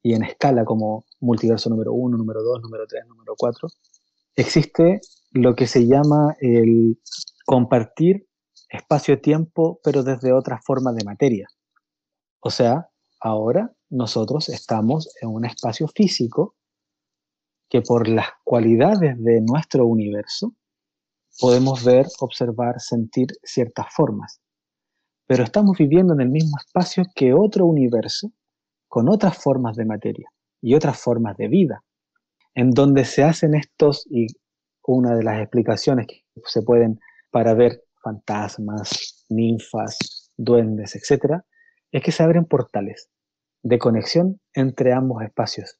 [0.01, 3.67] y en escala como multiverso número 1, número 2, número 3, número 4,
[4.35, 6.99] existe lo que se llama el
[7.45, 8.27] compartir
[8.69, 11.47] espacio-tiempo, pero desde otra forma de materia.
[12.39, 16.55] O sea, ahora nosotros estamos en un espacio físico
[17.69, 20.53] que por las cualidades de nuestro universo
[21.39, 24.41] podemos ver, observar, sentir ciertas formas.
[25.25, 28.31] Pero estamos viviendo en el mismo espacio que otro universo
[28.87, 30.29] con otras formas de materia
[30.61, 31.83] y otras formas de vida,
[32.53, 34.27] en donde se hacen estos, y
[34.83, 36.99] una de las explicaciones que se pueden
[37.31, 41.41] para ver fantasmas, ninfas, duendes, etc.,
[41.91, 43.09] es que se abren portales
[43.65, 45.79] de conexión entre ambos espacios.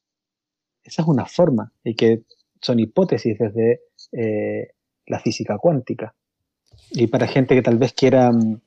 [0.84, 2.24] Esa es una forma y que
[2.60, 4.70] son hipótesis desde eh,
[5.06, 6.16] la física cuántica.
[6.90, 8.60] Y para gente que tal vez quiera mm,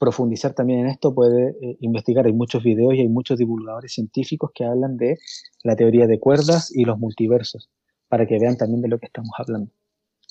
[0.00, 2.26] profundizar también en esto, puede eh, investigar.
[2.26, 5.18] Hay muchos videos y hay muchos divulgadores científicos que hablan de
[5.62, 7.70] la teoría de cuerdas y los multiversos,
[8.08, 9.70] para que vean también de lo que estamos hablando.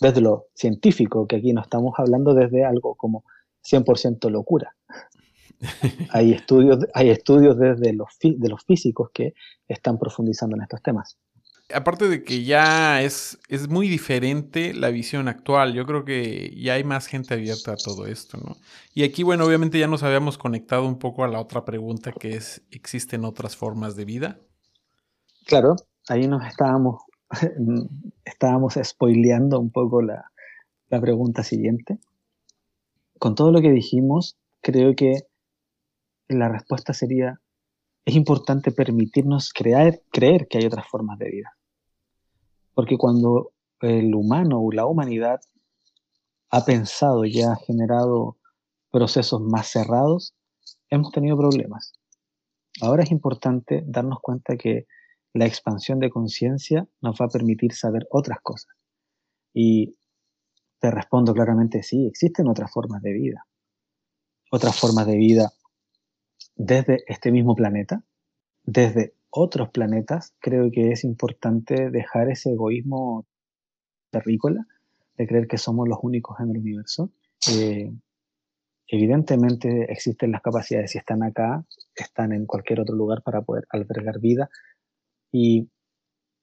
[0.02, 3.24] Desde lo científico, que aquí no estamos hablando desde algo como
[3.64, 4.76] 100% locura.
[6.12, 9.34] Hay, estudios, hay estudios desde los, de los físicos que
[9.68, 11.18] están profundizando en estos temas
[11.74, 16.74] aparte de que ya es, es muy diferente la visión actual, yo creo que ya
[16.74, 18.58] hay más gente abierta a todo esto, ¿no?
[18.94, 22.36] Y aquí, bueno, obviamente ya nos habíamos conectado un poco a la otra pregunta que
[22.36, 24.40] es, ¿existen otras formas de vida?
[25.46, 25.76] Claro,
[26.08, 27.04] ahí nos estábamos,
[28.26, 30.32] estábamos spoileando un poco la,
[30.90, 32.00] la pregunta siguiente.
[33.20, 35.24] Con todo lo que dijimos, creo que
[36.30, 37.42] la respuesta sería,
[38.06, 41.58] es importante permitirnos creer, creer que hay otras formas de vida.
[42.74, 45.42] Porque cuando el humano o la humanidad
[46.52, 48.38] ha pensado y ha generado
[48.92, 50.36] procesos más cerrados,
[50.90, 51.94] hemos tenido problemas.
[52.82, 54.88] Ahora es importante darnos cuenta que
[55.34, 58.76] la expansión de conciencia nos va a permitir saber otras cosas.
[59.54, 59.96] Y
[60.80, 63.46] te respondo claramente, sí, existen otras formas de vida.
[64.52, 65.52] Otras formas de vida
[66.56, 68.04] desde este mismo planeta,
[68.64, 73.26] desde otros planetas, creo que es importante dejar ese egoísmo
[74.12, 74.66] terrícola
[75.18, 77.12] de creer que somos los únicos en el universo.
[77.52, 77.92] Eh,
[78.88, 84.20] evidentemente existen las capacidades, si están acá, están en cualquier otro lugar para poder albergar
[84.20, 84.50] vida.
[85.32, 85.70] Y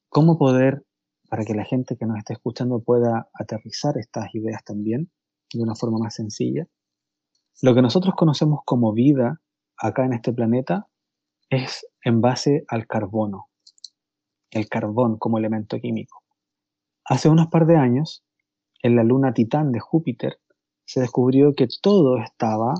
[0.09, 0.85] cómo poder,
[1.29, 5.11] para que la gente que nos esté escuchando pueda aterrizar estas ideas también
[5.53, 6.67] de una forma más sencilla.
[7.63, 9.41] Lo que nosotros conocemos como vida
[9.79, 10.89] acá en este planeta
[11.51, 13.49] es en base al carbono,
[14.51, 16.23] el carbón como elemento químico.
[17.05, 18.25] Hace unos par de años,
[18.83, 20.39] en la luna Titán de Júpiter,
[20.85, 22.75] se descubrió que todo estaba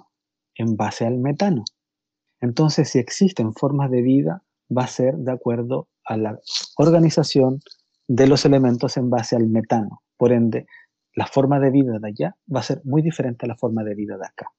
[0.55, 1.65] en base al metano.
[2.41, 4.43] Entonces, si existen formas de vida,
[4.77, 6.39] va a ser de acuerdo a la
[6.77, 7.61] organización
[8.09, 10.03] de los elementos en base al metano.
[10.17, 10.67] Por ende,
[11.15, 13.95] la forma de vida de allá va a ser muy diferente a la forma de
[13.95, 14.53] vida de acá.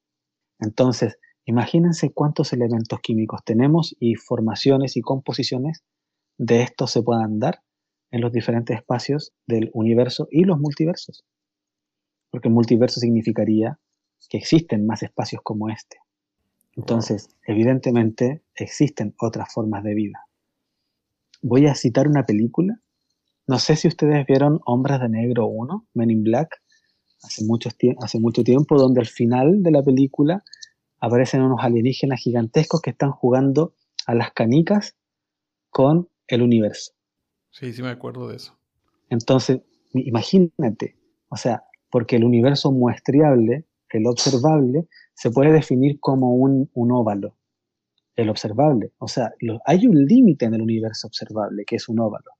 [0.60, 1.18] Entonces,
[1.48, 5.82] Imagínense cuántos elementos químicos tenemos y formaciones y composiciones
[6.36, 7.62] de estos se puedan dar
[8.10, 11.24] en los diferentes espacios del universo y los multiversos.
[12.30, 13.78] Porque multiverso significaría
[14.28, 15.96] que existen más espacios como este.
[16.76, 20.26] Entonces, evidentemente, existen otras formas de vida.
[21.40, 22.78] Voy a citar una película.
[23.46, 26.60] No sé si ustedes vieron Hombres de Negro 1, Men in Black,
[27.22, 27.70] hace mucho,
[28.02, 30.44] hace mucho tiempo, donde al final de la película
[31.00, 33.74] aparecen unos alienígenas gigantescos que están jugando
[34.06, 34.96] a las canicas
[35.70, 36.92] con el universo.
[37.50, 38.58] Sí, sí me acuerdo de eso.
[39.10, 39.60] Entonces,
[39.92, 40.96] imagínate,
[41.28, 47.36] o sea, porque el universo muestriable, el observable, se puede definir como un, óvalo,
[48.16, 48.92] el observable.
[48.98, 49.32] O sea,
[49.64, 52.32] hay un límite en el universo observable, que es un óvalo.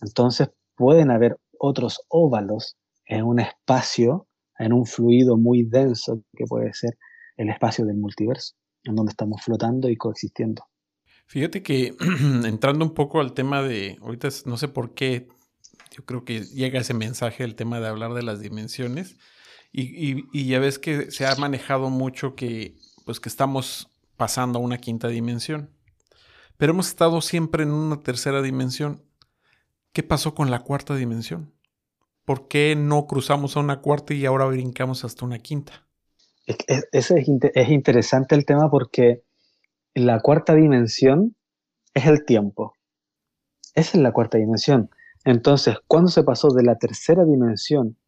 [0.00, 4.26] Entonces, pueden haber otros óvalos en un espacio,
[4.58, 6.96] en un fluido muy denso, que puede ser
[7.38, 10.64] el espacio del multiverso, en donde estamos flotando y coexistiendo.
[11.26, 11.96] Fíjate que
[12.44, 15.28] entrando un poco al tema de, ahorita no sé por qué,
[15.96, 19.16] yo creo que llega ese mensaje, el tema de hablar de las dimensiones,
[19.70, 24.78] y, ya ves que se ha manejado mucho que, pues que estamos pasando a una
[24.78, 25.70] quinta dimensión,
[26.56, 29.04] pero hemos estado siempre en una tercera dimensión.
[29.92, 31.54] ¿Qué pasó con la cuarta dimensión?
[32.24, 35.87] ¿Por qué no cruzamos a una cuarta y ahora brincamos hasta una quinta?
[36.48, 39.22] Es, es, interesante el tema porque
[39.94, 41.36] la cuarta dimensión
[41.92, 42.72] es el tiempo.
[43.74, 44.88] Esa es la cuarta dimensión.
[45.24, 47.98] Entonces, cuando se pasó de la tercera dimensión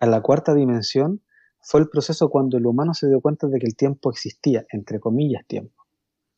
[0.00, 1.22] a la cuarta dimensión,
[1.60, 5.00] fue el proceso cuando el humano se dio cuenta de que el tiempo existía, entre
[5.00, 5.84] comillas tiempo.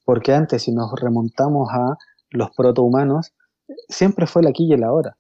[0.05, 1.97] Porque antes, si nos remontamos a
[2.31, 3.35] los protohumanos,
[3.89, 5.19] siempre fue el aquí y el ahora.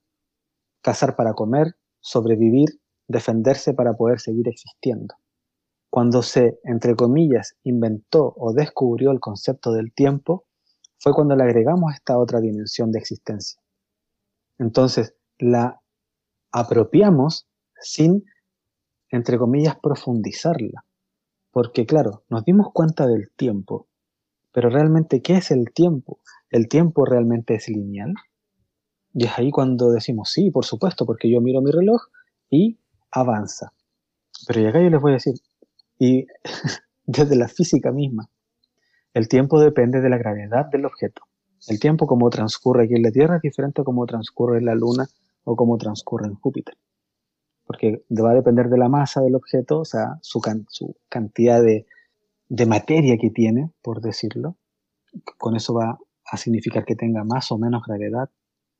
[0.81, 2.69] Cazar para comer, sobrevivir,
[3.09, 5.17] defenderse para poder seguir existiendo.
[5.91, 10.45] Cuando se, entre comillas, inventó o descubrió el concepto del tiempo,
[10.99, 13.61] fue cuando le agregamos esta otra dimensión de existencia.
[14.59, 15.81] Entonces, la
[16.53, 17.49] apropiamos
[17.81, 18.25] sin,
[19.11, 20.85] entre comillas, profundizarla.
[21.51, 23.89] Porque claro, nos dimos cuenta del tiempo,
[24.53, 26.21] pero realmente, ¿qué es el tiempo?
[26.51, 28.15] ¿El tiempo realmente es lineal?
[29.13, 32.03] Y es ahí cuando decimos, sí, por supuesto, porque yo miro mi reloj
[32.49, 32.79] y
[33.11, 33.73] avanza.
[34.47, 35.35] Pero y acá yo les voy a decir,
[36.01, 36.27] y
[37.07, 38.29] desde la física misma,
[39.15, 41.23] el tiempo depende de la gravedad del objeto.
[41.69, 44.75] El tiempo como transcurre aquí en la Tierra es diferente a como transcurre en la
[44.75, 45.07] Luna
[45.45, 46.77] o como transcurre en Júpiter.
[47.65, 51.87] Porque va a depender de la masa del objeto, o sea, su, su cantidad de,
[52.49, 54.57] de materia que tiene, por decirlo.
[55.37, 58.31] Con eso va a significar que tenga más o menos gravedad.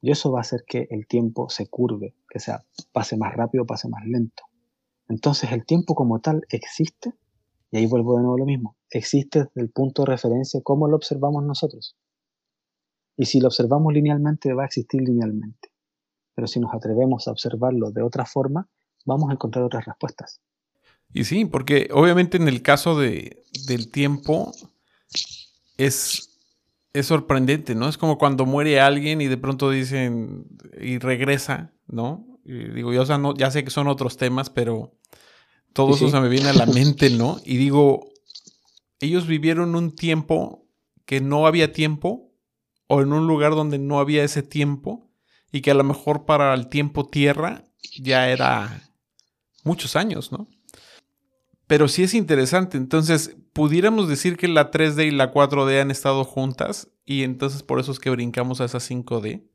[0.01, 3.67] Y eso va a hacer que el tiempo se curve, que sea, pase más rápido,
[3.67, 4.45] pase más lento.
[5.11, 7.13] Entonces el tiempo como tal existe,
[7.73, 10.97] y ahí vuelvo de nuevo lo mismo, existe desde el punto de referencia cómo lo
[10.97, 11.97] observamos nosotros.
[13.17, 15.73] Y si lo observamos linealmente, va a existir linealmente.
[16.35, 18.69] Pero si nos atrevemos a observarlo de otra forma,
[19.05, 20.41] vamos a encontrar otras respuestas.
[21.13, 24.53] Y sí, porque obviamente en el caso de, del tiempo
[25.77, 26.39] es,
[26.93, 27.89] es sorprendente, ¿no?
[27.89, 30.47] Es como cuando muere alguien y de pronto dicen
[30.81, 32.30] y regresa, ¿no?
[32.45, 34.95] Digo, yo no, ya sé que son otros temas, pero
[35.73, 37.39] todo eso se me viene a la mente, ¿no?
[37.45, 38.09] Y digo,
[39.01, 40.67] ellos vivieron un tiempo
[41.05, 42.33] que no había tiempo
[42.87, 45.11] o en un lugar donde no había ese tiempo
[45.53, 47.65] y que a lo mejor para el tiempo tierra
[47.99, 48.91] ya era
[49.65, 50.49] muchos años, ¿no?
[51.67, 56.25] Pero sí es interesante, entonces pudiéramos decir que la 3D y la 4D han estado
[56.25, 59.50] juntas y entonces por eso es que brincamos a esa 5D.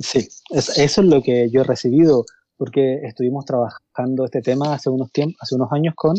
[0.00, 2.24] Sí, eso es lo que yo he recibido
[2.56, 5.10] porque estuvimos trabajando este tema hace unos,
[5.40, 6.14] hace unos años con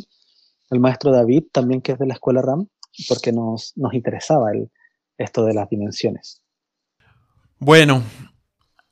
[0.71, 2.67] el maestro David, también que es de la escuela RAM,
[3.07, 4.71] porque nos, nos interesaba el,
[5.17, 6.41] esto de las dimensiones.
[7.59, 8.01] Bueno,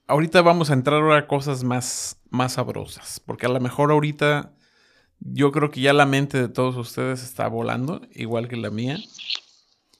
[0.05, 4.53] ahorita vamos a entrar a cosas más, más sabrosas, porque a lo mejor ahorita
[5.19, 8.97] yo creo que ya la mente de todos ustedes está volando, igual que la mía.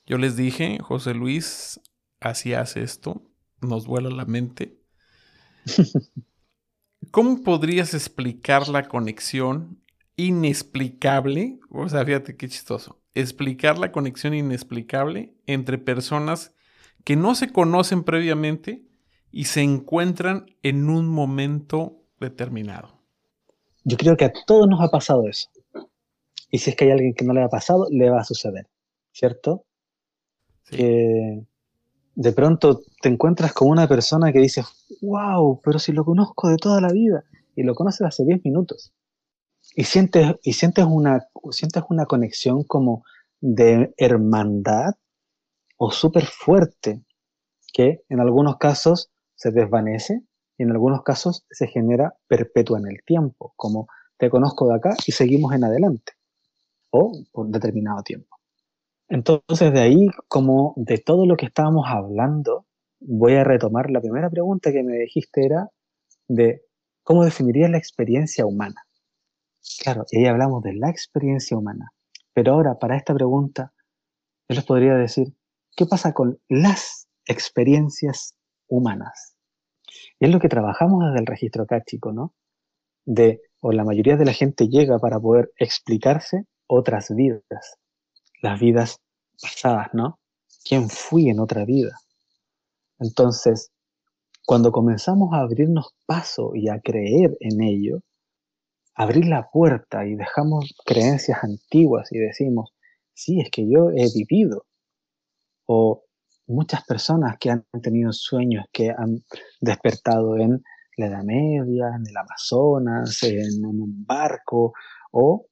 [0.06, 1.80] Yo les dije, José Luis,
[2.20, 3.24] así hace esto,
[3.62, 4.79] nos vuela la mente.
[7.12, 9.82] ¿Cómo podrías explicar la conexión
[10.16, 11.60] inexplicable?
[11.70, 16.54] O sea, fíjate qué chistoso explicar la conexión inexplicable entre personas
[17.04, 18.84] que no se conocen previamente
[19.32, 23.00] y se encuentran en un momento determinado.
[23.84, 25.50] Yo creo que a todos nos ha pasado eso.
[26.52, 28.68] Y si es que hay alguien que no le ha pasado, le va a suceder,
[29.12, 29.66] ¿cierto?
[30.66, 31.44] Que
[32.20, 34.66] de pronto te encuentras con una persona que dices,
[35.02, 37.24] wow, pero si lo conozco de toda la vida,
[37.56, 38.92] y lo conoces hace 10 minutos
[39.74, 43.06] y sientes, y sientes, una, sientes una conexión como
[43.40, 44.96] de hermandad
[45.78, 47.02] o súper fuerte
[47.74, 50.22] que en algunos casos se desvanece
[50.58, 54.94] y en algunos casos se genera perpetua en el tiempo, como te conozco de acá
[55.08, 56.14] y seguimos en adelante,
[56.90, 58.29] o por determinado tiempo.
[59.10, 62.66] Entonces de ahí, como de todo lo que estábamos hablando,
[63.00, 65.70] voy a retomar la primera pregunta que me dijiste era
[66.28, 66.62] de
[67.04, 68.86] cómo definirías la experiencia humana.
[69.82, 71.92] Claro, y ahí hablamos de la experiencia humana.
[72.34, 73.74] Pero ahora, para esta pregunta,
[74.48, 75.34] yo les podría decir,
[75.76, 78.36] ¿qué pasa con las experiencias
[78.68, 79.36] humanas?
[80.20, 82.34] Y es lo que trabajamos desde el registro cáchico, ¿no?
[83.06, 87.79] De, o la mayoría de la gente llega para poder explicarse otras vidas,
[88.42, 89.00] las vidas
[89.42, 90.20] pasadas, ¿no?
[90.64, 92.00] ¿Quién fui en otra vida?
[93.00, 93.72] Entonces,
[94.46, 98.02] cuando comenzamos a abrirnos paso y a creer en ello,
[98.96, 102.72] abrir la puerta y dejamos creencias antiguas y decimos,
[103.14, 104.66] sí, es que yo he vivido.
[105.66, 106.04] O
[106.48, 109.24] muchas personas que han tenido sueños que han
[109.62, 110.64] despertado en
[110.98, 114.74] la Edad Media, en el Amazonas, en, un barco,
[115.12, 115.46] o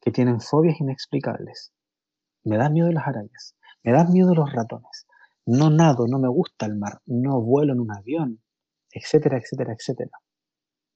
[0.00, 1.71] que tienen fobias inexplicables.
[2.44, 5.06] Me da miedo las arañas, me da miedo los ratones,
[5.46, 8.42] no nado, no me gusta el mar, no vuelo en un avión,
[8.90, 10.10] etcétera, etcétera, etcétera.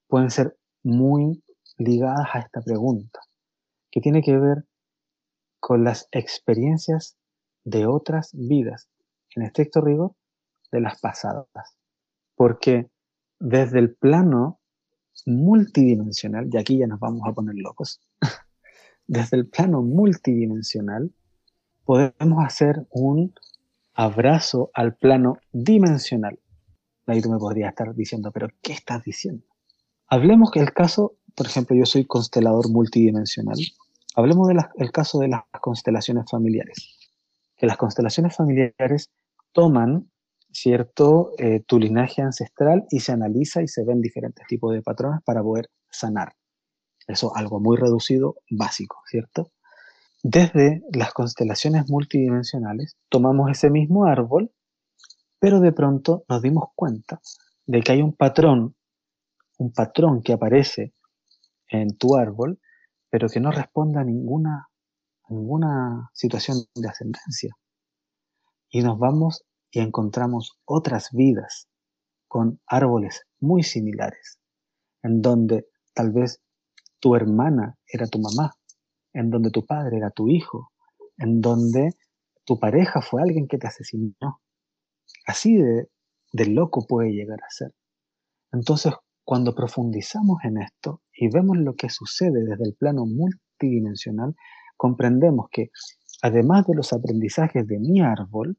[0.08, 1.42] Pueden ser muy
[1.78, 3.20] ligadas a esta pregunta,
[3.90, 4.64] que tiene que ver
[5.60, 7.16] con las experiencias
[7.64, 8.88] de otras vidas,
[9.34, 10.12] en estricto rigor,
[10.70, 11.46] de las pasadas.
[12.34, 12.88] Porque
[13.38, 14.60] desde el plano
[15.26, 18.00] multidimensional, y aquí ya nos vamos a poner locos,
[19.06, 21.12] desde el plano multidimensional
[21.86, 23.32] podemos hacer un
[23.94, 26.38] abrazo al plano dimensional.
[27.06, 29.44] Ahí tú me podrías estar diciendo, pero ¿qué estás diciendo?
[30.08, 33.58] Hablemos que el caso por ejemplo, yo soy constelador multidimensional,
[34.18, 36.96] Hablemos del caso de las constelaciones familiares.
[37.54, 39.10] Que las constelaciones familiares
[39.52, 40.10] toman
[40.50, 45.20] cierto eh, tu linaje ancestral y se analiza y se ven diferentes tipos de patrones
[45.22, 46.32] para poder sanar.
[47.06, 49.50] Eso algo muy reducido, básico, ¿cierto?
[50.28, 54.52] Desde las constelaciones multidimensionales tomamos ese mismo árbol,
[55.38, 57.20] pero de pronto nos dimos cuenta
[57.64, 58.74] de que hay un patrón,
[59.58, 60.94] un patrón que aparece
[61.68, 62.58] en tu árbol,
[63.08, 64.68] pero que no responde a ninguna,
[65.22, 67.56] a ninguna situación de ascendencia.
[68.68, 71.68] Y nos vamos y encontramos otras vidas
[72.26, 74.40] con árboles muy similares,
[75.04, 76.42] en donde tal vez
[76.98, 78.56] tu hermana era tu mamá,
[79.16, 80.72] en donde tu padre era tu hijo,
[81.18, 81.94] en donde
[82.44, 84.40] tu pareja fue alguien que te asesinó.
[85.26, 85.88] Así de,
[86.32, 87.72] de loco puede llegar a ser.
[88.52, 88.92] Entonces,
[89.24, 94.36] cuando profundizamos en esto y vemos lo que sucede desde el plano multidimensional,
[94.76, 95.70] comprendemos que
[96.22, 98.58] además de los aprendizajes de mi árbol,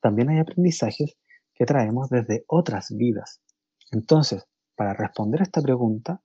[0.00, 1.16] también hay aprendizajes
[1.54, 3.40] que traemos desde otras vidas.
[3.92, 6.20] Entonces, para responder a esta pregunta,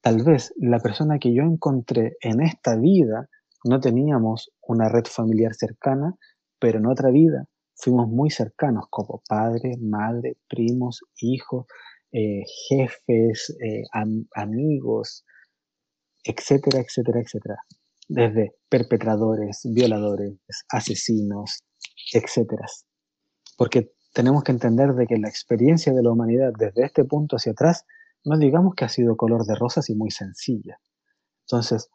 [0.00, 3.28] tal vez la persona que yo encontré en esta vida
[3.64, 6.14] no teníamos una red familiar cercana,
[6.58, 11.66] pero en otra vida fuimos muy cercanos como padre, madre, primos, hijos,
[12.12, 13.84] eh, jefes, eh,
[14.34, 15.24] amigos,
[16.24, 17.56] etcétera, etcétera, etcétera.
[18.08, 20.34] Desde perpetradores, violadores,
[20.68, 21.62] asesinos,
[22.12, 22.66] etcétera.
[23.56, 27.52] Porque tenemos que entender de que la experiencia de la humanidad desde este punto hacia
[27.52, 27.84] atrás
[28.24, 30.80] no digamos que ha sido color de rosas y muy sencilla.
[31.46, 31.90] Entonces,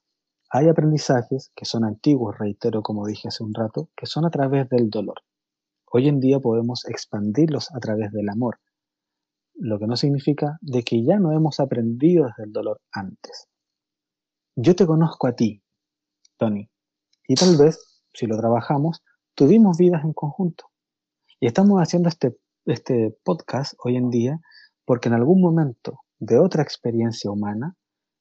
[0.49, 4.69] hay aprendizajes que son antiguos, reitero como dije hace un rato, que son a través
[4.69, 5.17] del dolor.
[5.91, 8.59] Hoy en día podemos expandirlos a través del amor,
[9.55, 13.47] lo que no significa de que ya no hemos aprendido desde el dolor antes.
[14.55, 15.61] Yo te conozco a ti,
[16.37, 16.69] Tony,
[17.27, 19.03] y tal vez, si lo trabajamos,
[19.35, 20.65] tuvimos vidas en conjunto.
[21.39, 24.39] Y estamos haciendo este, este podcast hoy en día
[24.85, 27.75] porque en algún momento de otra experiencia humana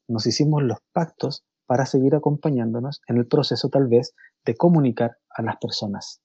[0.08, 4.14] nos hicimos los pactos para seguir acompañándonos en el proceso tal vez
[4.44, 6.20] de comunicar a las personas,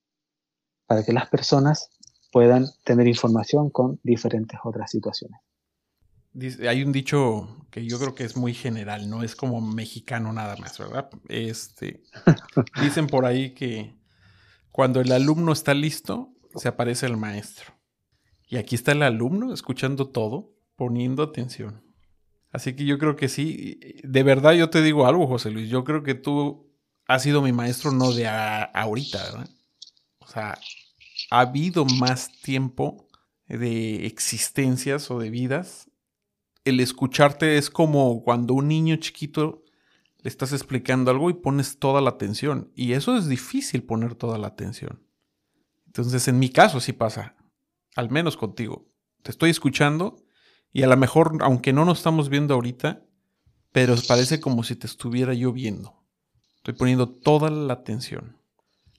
[0.86, 1.90] para que las personas
[2.32, 5.40] puedan tener información con diferentes otras situaciones.
[6.68, 10.56] hay un dicho que yo creo que es muy general, no es como mexicano nada
[10.58, 11.10] más, ¿verdad?
[11.30, 12.04] Este,
[12.82, 13.98] dicen por ahí que
[14.72, 17.74] cuando el alumno está listo, se aparece el maestro.
[18.48, 21.84] Y aquí está el alumno escuchando todo, poniendo atención.
[22.52, 25.84] Así que yo creo que sí, de verdad yo te digo algo, José Luis, yo
[25.84, 26.72] creo que tú
[27.06, 29.50] has sido mi maestro no de ahorita, ¿verdad?
[30.20, 30.58] O sea,
[31.32, 33.10] ha habido más tiempo
[33.46, 35.92] de existencias o de vidas.
[36.64, 39.66] El escucharte es como cuando un niño chiquito
[40.22, 42.72] le estás explicando algo y pones toda la atención.
[42.74, 45.04] Y eso es difícil poner toda la atención.
[45.88, 47.36] Entonces, en mi caso sí pasa,
[47.98, 48.88] al menos contigo.
[49.24, 50.24] Te estoy escuchando
[50.72, 53.02] y a lo mejor, aunque no nos estamos viendo ahorita,
[53.72, 56.04] pero parece como si te estuviera yo viendo.
[56.58, 58.38] Estoy poniendo toda la atención.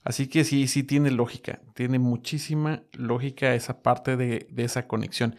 [0.03, 5.37] Así que sí, sí tiene lógica, tiene muchísima lógica esa parte de, de esa conexión.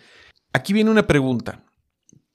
[0.54, 1.66] Aquí viene una pregunta.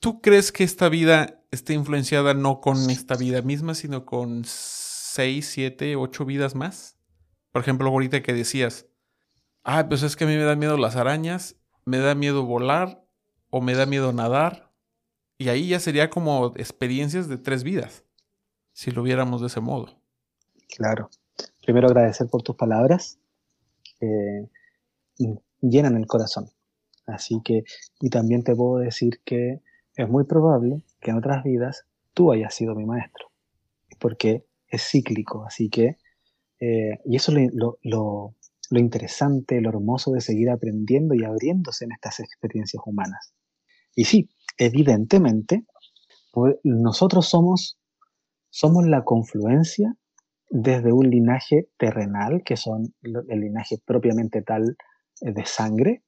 [0.01, 5.47] ¿Tú crees que esta vida está influenciada no con esta vida misma, sino con seis,
[5.47, 6.99] siete, ocho vidas más?
[7.53, 8.87] Por ejemplo, ahorita que decías,
[9.65, 13.06] ah, pues es que a mí me da miedo las arañas, me da miedo volar
[13.57, 14.73] o me da miedo nadar.
[15.39, 18.05] Y ahí ya sería como experiencias de tres vidas,
[18.73, 20.01] si lo viéramos de ese modo.
[20.77, 21.11] Claro.
[21.63, 23.19] Primero agradecer por tus palabras.
[25.61, 26.51] llenan el corazón.
[27.07, 27.65] Así que,
[28.01, 29.61] y también te puedo decir que
[29.95, 33.29] es muy probable que en otras vidas tú hayas sido mi maestro,
[33.99, 35.97] porque es cíclico, así que,
[36.61, 38.35] eh, y eso es lo, lo,
[38.71, 43.33] interesante, lo hermoso de seguir aprendiendo y abriéndose en estas experiencias humanas.
[43.97, 44.29] Y sí,
[44.59, 45.65] evidentemente,
[46.33, 47.79] pues, nosotros somos,
[48.51, 49.95] somos la confluencia
[50.51, 54.77] desde un linaje terrenal, que son el linaje propiamente tal
[55.23, 56.03] eh, de sangre,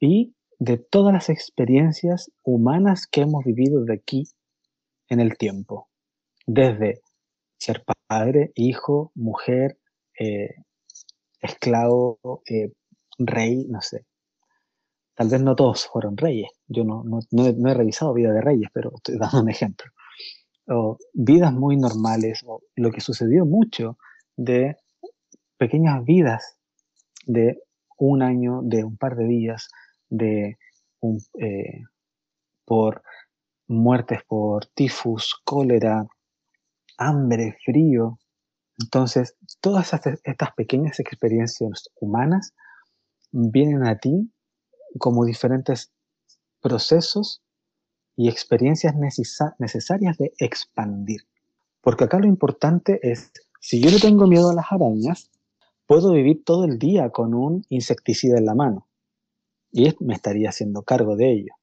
[0.00, 4.24] y de todas las experiencias humanas que hemos vivido de aquí
[5.08, 5.88] en el tiempo,
[6.46, 7.02] desde
[7.58, 9.78] ser padre, hijo, mujer,
[10.18, 10.54] eh,
[11.42, 12.72] esclavo, eh,
[13.18, 14.06] rey, no sé.
[15.18, 16.48] Tal vez no todos fueron reyes.
[16.68, 17.02] Yo no,
[17.44, 19.90] he, revisado vida de reyes, pero estoy dando un ejemplo.
[20.68, 23.98] O vidas muy normales, o lo que sucedió mucho
[24.36, 24.76] de
[25.56, 26.56] pequeñas vidas
[27.26, 27.60] de
[27.96, 29.70] un año, de un par de días,
[30.08, 30.56] de
[31.40, 31.82] eh,
[32.64, 33.02] por
[33.66, 36.06] muertes por tifus, cólera,
[36.96, 38.20] hambre, frío.
[38.78, 39.92] Entonces, todas
[40.22, 42.54] estas pequeñas experiencias humanas
[43.32, 44.30] vienen a ti
[44.98, 45.92] como diferentes
[46.60, 47.42] procesos
[48.16, 48.94] y experiencias
[49.58, 51.22] necesarias de expandir.
[51.80, 55.30] Porque acá lo importante es, si yo no tengo miedo a las arañas,
[55.86, 58.88] puedo vivir todo el día con un insecticida en la mano
[59.70, 61.54] y me estaría haciendo cargo de ello.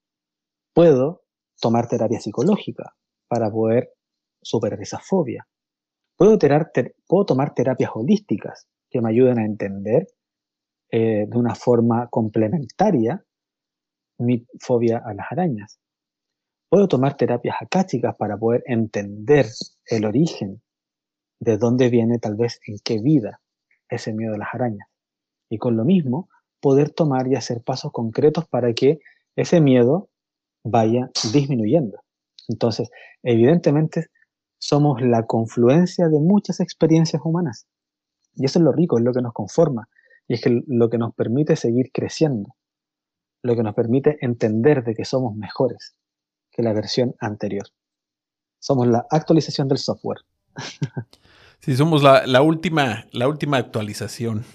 [0.73, 1.23] Puedo
[1.59, 2.95] tomar terapia psicológica
[3.27, 3.93] para poder
[4.41, 5.47] superar esa fobia.
[6.15, 6.37] Puedo,
[7.07, 10.07] puedo tomar terapias holísticas que me ayuden a entender
[10.97, 13.21] eh, de una forma complementaria
[14.17, 15.77] mi fobia a las arañas.
[16.69, 19.45] Puedo tomar terapias acásticas para poder entender
[19.87, 20.61] el origen,
[21.41, 23.41] de dónde viene tal vez en qué vida
[23.89, 24.87] ese miedo a las arañas.
[25.49, 26.29] Y con lo mismo,
[26.61, 28.99] poder tomar y hacer pasos concretos para que
[29.35, 30.09] ese miedo
[30.63, 31.99] vaya disminuyendo.
[32.47, 32.89] Entonces,
[33.21, 34.05] evidentemente,
[34.59, 37.67] somos la confluencia de muchas experiencias humanas.
[38.35, 39.89] Y eso es lo rico, es lo que nos conforma.
[40.27, 42.55] Y es que lo que nos permite seguir creciendo.
[43.43, 45.95] Lo que nos permite entender de que somos mejores
[46.51, 47.67] que la versión anterior.
[48.59, 50.19] Somos la actualización del software.
[51.59, 54.45] Sí, somos la, última, la última actualización.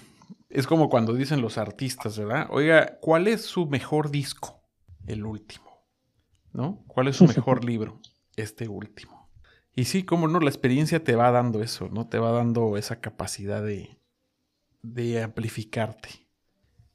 [0.49, 2.47] Es como cuando dicen los artistas, ¿verdad?
[2.49, 4.61] Oiga, ¿cuál es su mejor disco?
[5.07, 5.85] El último.
[6.53, 6.83] ¿No?
[6.87, 7.99] ¿Cuál es su mejor libro?
[8.35, 9.29] Este último.
[9.75, 12.07] Y sí, como no, la experiencia te va dando eso, ¿no?
[12.07, 14.00] Te va dando esa capacidad de,
[14.81, 16.27] de amplificarte.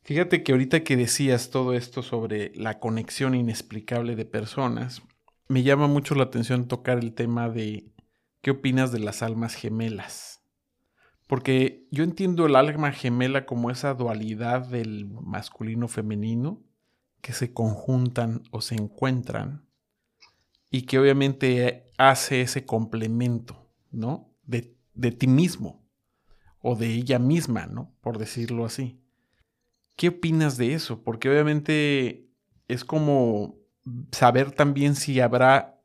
[0.03, 5.03] Fíjate que ahorita que decías todo esto sobre la conexión inexplicable de personas,
[5.49, 7.93] me llama mucho la atención tocar el tema de
[8.41, 10.45] qué opinas de las almas gemelas.
[11.27, 16.63] Porque yo entiendo el alma gemela como esa dualidad del masculino femenino
[17.21, 19.67] que se conjuntan o se encuentran
[20.71, 24.33] y que obviamente hace ese complemento, ¿no?
[24.45, 25.86] De, de ti mismo
[26.69, 27.93] o de ella misma, ¿no?
[28.01, 29.01] Por decirlo así.
[29.95, 31.05] ¿Qué opinas de eso?
[31.05, 32.29] Porque obviamente
[32.67, 33.55] es como
[34.11, 35.81] saber también si habrá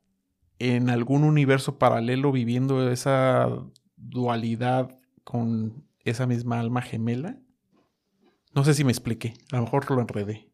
[0.58, 3.48] en algún universo paralelo viviendo esa
[3.96, 7.38] dualidad con esa misma alma gemela.
[8.56, 10.50] No sé si me expliqué, a lo mejor lo enredé.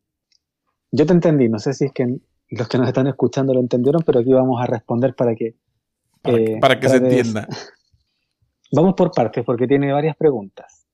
[0.92, 2.20] Yo te entendí, no sé si es que
[2.50, 5.56] los que nos están escuchando lo entendieron, pero aquí vamos a responder para que...
[6.60, 7.48] Para, que, eh, se entienda.
[8.72, 10.86] Vamos por partes, porque tiene varias preguntas.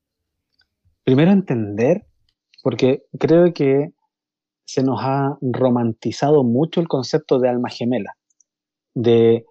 [1.03, 2.05] Primero, entender,
[2.61, 3.93] porque creo que
[4.65, 8.15] se nos ha romantizado mucho el concepto de alma gemela,
[8.93, 9.45] de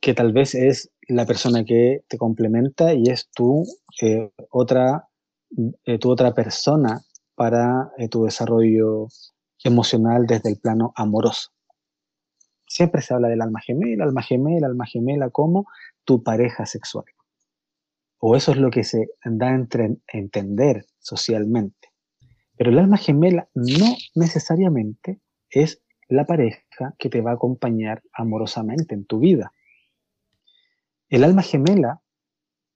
[0.00, 3.64] que tal vez es la persona que te complementa y es tú
[4.00, 5.08] eh, otra,
[5.84, 7.02] eh, tu otra persona
[7.34, 9.08] para eh, tu desarrollo
[9.64, 11.50] emocional desde el plano amoroso.
[12.68, 15.66] Siempre se habla del alma gemela, alma gemela, alma gemela como
[16.04, 17.04] tu pareja sexual.
[18.18, 21.92] O eso es lo que se da a entender socialmente.
[22.56, 28.94] Pero el alma gemela no necesariamente es la pareja que te va a acompañar amorosamente
[28.94, 29.52] en tu vida.
[31.08, 32.00] El alma gemela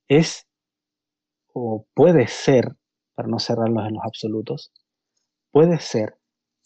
[0.08, 0.46] es
[1.52, 2.76] o puede ser,
[3.14, 4.72] para no cerrarnos en los absolutos,
[5.50, 6.16] puede ser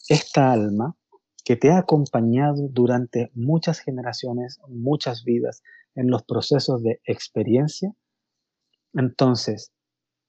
[0.09, 0.95] esta alma
[1.43, 5.63] que te ha acompañado durante muchas generaciones, muchas vidas,
[5.95, 7.93] en los procesos de experiencia.
[8.95, 9.71] Entonces,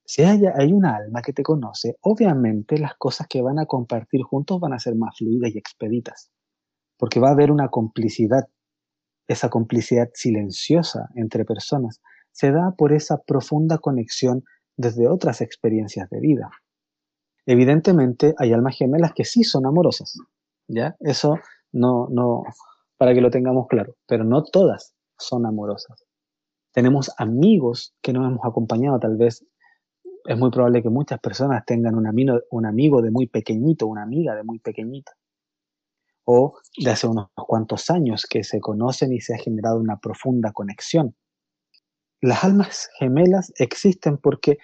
[0.05, 4.23] si hay, hay, una alma que te conoce, obviamente las cosas que van a compartir
[4.23, 6.31] juntos van a ser más fluidas y expeditas,
[6.99, 8.45] porque va a haber una complicidad
[9.29, 12.01] esa complicidad silenciosa entre personas
[12.33, 14.45] se da por esa profunda conexión
[14.77, 16.51] desde otras experiencias de vida.
[17.47, 20.19] Evidentemente hay almas gemelas que sí son amorosas,
[20.69, 20.97] ¿ya?
[21.01, 21.39] Eso
[21.73, 22.43] no, no,
[22.99, 26.06] para que lo tengamos claro, pero no todas son amorosas.
[26.77, 29.43] Tenemos amigos que nos hemos acompañado, tal vez
[30.27, 32.07] es muy probable que muchas personas tengan un
[32.67, 35.17] amigo, de muy pequeñito, una amiga de muy pequeñita
[36.25, 40.53] o de hace unos cuantos años que se conocen y se ha generado una profunda
[40.53, 41.17] conexión.
[42.21, 44.59] Las almas gemelas existen porque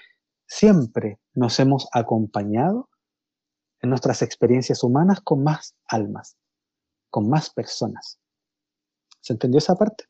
[0.46, 2.90] siempre nos hemos acompañado
[3.80, 6.36] en nuestras experiencias humanas con más almas,
[7.08, 8.20] con más personas.
[9.22, 10.04] ¿Se entendió esa parte?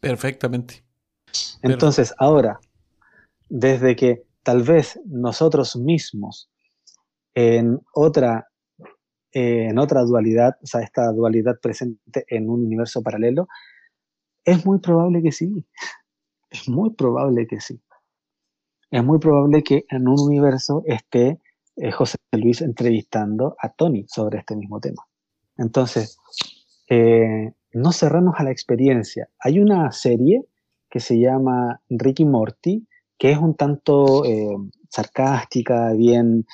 [0.00, 0.83] Perfectamente.
[1.62, 2.60] Entonces, ahora,
[3.48, 6.50] desde que tal vez nosotros mismos
[7.34, 8.48] en otra
[9.36, 13.48] en otra dualidad, o sea, esta dualidad presente en un universo paralelo,
[14.44, 15.66] es muy probable que sí.
[16.50, 17.80] Es muy probable que sí.
[18.92, 21.40] Es muy probable que en un universo esté
[21.76, 25.02] eh, José Luis entrevistando a Tony sobre este mismo tema.
[25.56, 26.16] Entonces,
[26.88, 29.28] eh, no cerrarnos a la experiencia.
[29.40, 30.44] Hay una serie
[30.94, 32.86] que se llama Ricky Morty,
[33.18, 34.56] que es un tanto eh,
[34.88, 36.46] sarcástica, bien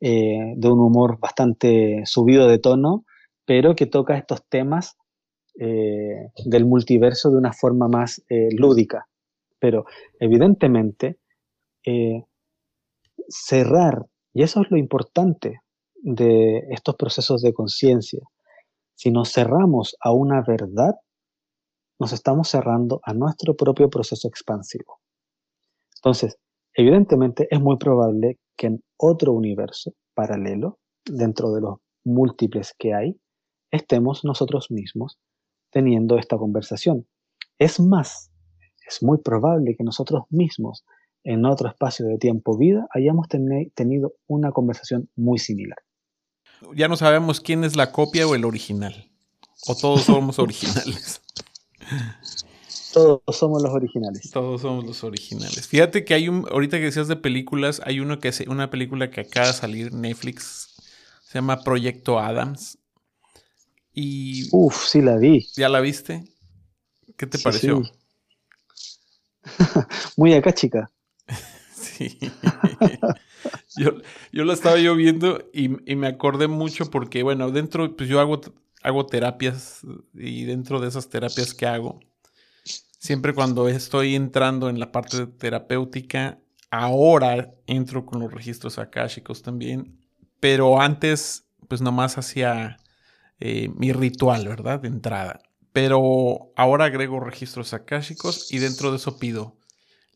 [0.00, 3.04] eh, de un humor bastante subido de tono,
[3.44, 4.96] pero que toca estos temas
[5.58, 8.22] eh, del multiverso de una forma más
[8.52, 9.08] lúdica.
[9.58, 9.84] Pero
[10.20, 11.18] evidentemente,
[13.28, 15.62] cerrar, y eso es lo importante
[15.96, 18.20] de estos procesos de conciencia,
[18.94, 20.94] si nos cerramos a una verdad,
[21.98, 25.00] nos estamos cerrando a nuestro propio proceso expansivo.
[25.96, 26.38] Entonces,
[26.74, 33.20] evidentemente es muy probable que en otro universo paralelo, dentro de los múltiples que hay,
[33.70, 35.18] estemos nosotros mismos
[35.70, 37.06] teniendo esta conversación.
[37.58, 38.30] Es más,
[38.86, 40.84] es muy probable que nosotros mismos
[41.24, 43.26] en otro espacio de tiempo-vida hayamos
[43.74, 45.78] tenido una conversación muy similar.
[46.74, 49.10] Ya no sabemos quién es la copia o el original.
[49.66, 51.20] O todos somos originales.
[52.92, 54.30] Todos somos los originales.
[54.30, 55.68] Todos somos los originales.
[55.68, 59.10] Fíjate que hay un, ahorita que decías de películas, hay uno que hace, una película
[59.10, 60.74] que acaba de salir Netflix,
[61.24, 62.78] se llama Proyecto Adams.
[63.92, 64.48] Y.
[64.52, 65.46] Uf, sí la vi.
[65.56, 66.24] ¿Ya la viste?
[67.16, 67.82] ¿Qué te pareció?
[70.16, 70.90] Muy acá, chica.
[71.74, 72.18] sí.
[73.76, 73.92] yo,
[74.32, 78.20] yo la estaba yo viendo y, y, me acordé mucho porque, bueno, dentro, pues yo
[78.20, 78.40] hago,
[78.82, 79.80] hago terapias
[80.14, 82.00] y dentro de esas terapias que hago,
[82.98, 90.00] Siempre cuando estoy entrando en la parte terapéutica, ahora entro con los registros akáshicos también,
[90.40, 92.76] pero antes pues nomás hacía
[93.38, 94.80] eh, mi ritual, ¿verdad?
[94.80, 95.40] De entrada.
[95.72, 99.56] Pero ahora agrego registros akáshicos y dentro de eso pido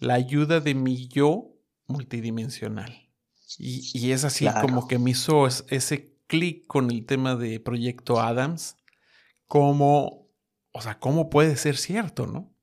[0.00, 1.54] la ayuda de mi yo
[1.86, 3.10] multidimensional.
[3.58, 8.78] Y, es así como que me hizo ese clic con el tema de Proyecto Adams,
[9.46, 10.30] como,
[10.72, 12.54] o sea, cómo puede ser cierto, ¿no?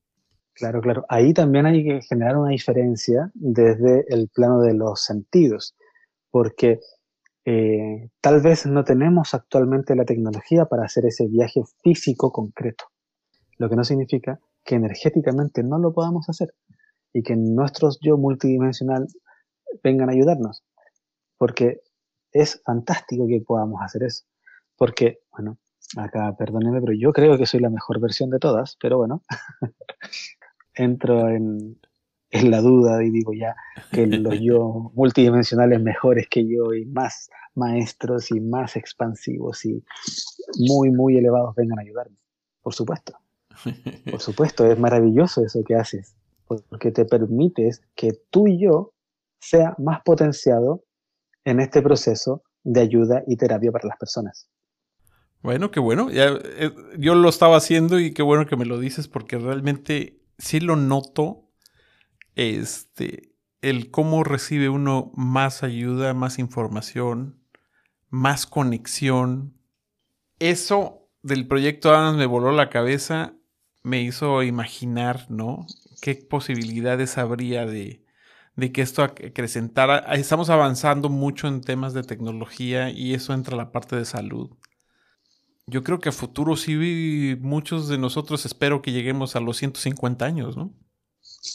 [0.54, 1.06] Claro, claro.
[1.08, 5.76] Ahí también hay que generar una diferencia desde el plano de los sentidos,
[6.32, 6.80] porque
[7.46, 12.86] eh, tal vez no tenemos actualmente la tecnología para hacer ese viaje físico concreto,
[13.60, 16.56] lo que no significa que energéticamente no lo podamos hacer
[17.14, 19.06] y que nuestros yo multidimensional
[19.84, 20.64] vengan a ayudarnos,
[21.38, 21.82] porque
[22.32, 24.26] es fantástico que podamos hacer eso,
[24.76, 25.58] porque, bueno,
[25.98, 29.24] acá perdóneme, pero yo creo que soy la mejor versión de todas, pero bueno,
[30.74, 31.80] entro en,
[32.32, 33.56] la duda y digo ya
[33.92, 39.84] que los yo multidimensionales mejores que yo y más maestros y más expansivos y
[40.60, 42.18] muy, muy elevados vengan a ayudarme.
[42.62, 43.18] Por supuesto.
[44.10, 46.16] Por supuesto, es maravilloso eso que haces,
[46.46, 48.94] porque te permites que tú y yo
[49.40, 50.84] sea más potenciado
[51.50, 54.50] en este proceso de ayuda y terapia para las personas.
[55.42, 56.10] Bueno, qué bueno.
[56.12, 60.60] Eh, yo lo estaba haciendo y qué bueno que me lo dices porque realmente sí
[60.60, 61.50] lo noto,
[62.36, 67.40] este, el cómo recibe uno más ayuda, más información,
[68.10, 69.54] más conexión.
[70.40, 73.34] Eso del proyecto Adams me voló la cabeza,
[73.82, 75.66] me hizo imaginar, ¿no?
[76.02, 78.04] ¿Qué posibilidades habría de,
[78.60, 80.00] de que esto acrecentara?
[80.16, 84.52] Estamos avanzando mucho en temas de tecnología y eso entra a la parte de salud.
[85.66, 90.26] Yo creo que a futuro sí muchos de nosotros espero que lleguemos a los 150
[90.26, 90.74] años, ¿no?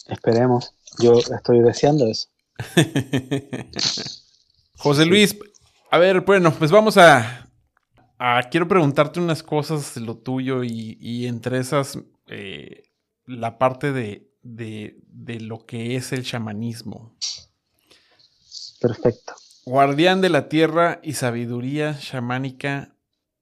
[0.09, 0.75] Esperemos.
[0.99, 2.29] Yo estoy deseando eso.
[4.77, 5.37] José Luis,
[5.91, 7.49] a ver, bueno, pues vamos a,
[8.51, 12.85] quiero preguntarte unas cosas de lo tuyo y, entre esas eh,
[13.27, 17.17] la parte de, de, de lo que es el chamanismo.
[18.81, 19.35] Perfecto.
[19.67, 22.95] Guardián de la tierra y sabiduría chamánica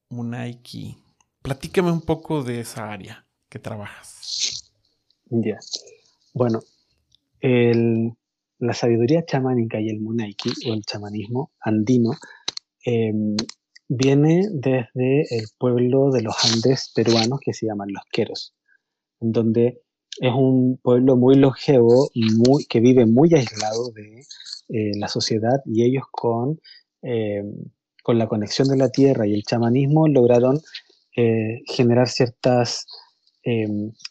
[0.09, 0.97] Munaiki.
[1.43, 4.71] Platícame un poco de esa área que trabajas.
[5.29, 5.59] Ya.
[6.33, 6.61] Bueno,
[7.43, 12.13] la sabiduría chamánica y el Munaiki, o el chamanismo andino,
[12.85, 13.37] em,
[13.89, 18.55] viene desde el pueblo de los Andes peruanos que se llaman los Queros,
[19.19, 19.83] donde
[20.21, 24.21] es un pueblo muy longevo, muy, que vive muy aislado de
[24.69, 26.61] eh, la sociedad y ellos con
[27.03, 27.53] em,
[28.03, 30.61] con la conexión de la tierra y el chamanismo lograron
[31.17, 32.87] eh, generar ciertas,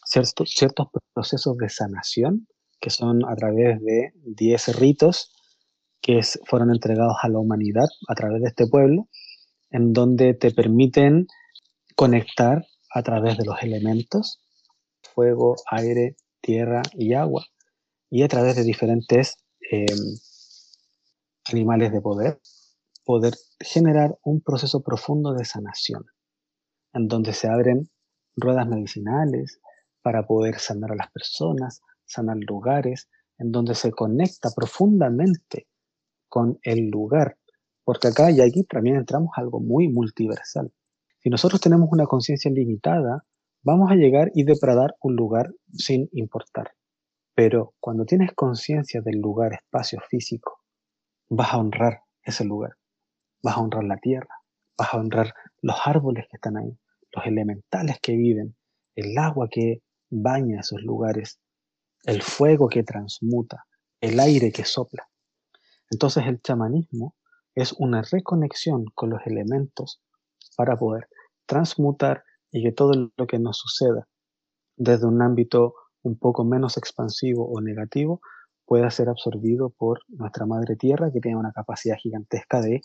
[0.04, 2.46] ciertos, ciertos procesos de sanación
[2.82, 5.32] que son a través de 10 ritos
[6.02, 9.08] que fueron entregados a la humanidad a través de este pueblo,
[9.70, 11.28] en donde te permiten
[11.94, 14.41] conectar a través de los elementos,
[15.14, 17.44] fuego, aire, tierra y agua,
[18.10, 19.36] y a través de diferentes
[19.70, 20.18] em,
[21.50, 22.40] animales de poder,
[23.04, 26.04] poder generar un proceso profundo de sanación,
[26.92, 27.90] en donde se abren
[28.36, 29.60] ruedas medicinales
[30.02, 35.66] para poder sanar a las personas, sanar lugares, en donde se conecta profundamente
[36.28, 37.38] con el lugar,
[37.84, 40.72] porque acá y aquí también entramos a algo muy multiversal.
[41.18, 43.24] Si nosotros tenemos una conciencia limitada,
[43.62, 46.72] vamos a llegar y depredar un lugar sin importar.
[47.34, 50.60] Pero cuando tienes conciencia del lugar, espacio físico,
[51.28, 52.72] vas a honrar ese lugar,
[53.42, 54.34] vas a honrar la tierra,
[54.76, 56.76] vas a honrar los árboles que están ahí,
[57.12, 58.56] los elementales que viven,
[58.94, 61.40] el agua que baña esos lugares,
[62.04, 63.64] el fuego que transmuta,
[64.00, 65.08] el aire que sopla.
[65.90, 67.16] Entonces el chamanismo
[67.54, 70.02] es una reconexión con los elementos
[70.56, 71.08] para poder
[71.46, 74.06] transmutar y que todo lo que nos suceda
[74.76, 78.20] desde un ámbito un poco menos expansivo o negativo
[78.64, 82.80] pueda ser absorbido por nuestra madre tierra que tiene una capacidad gigantesca de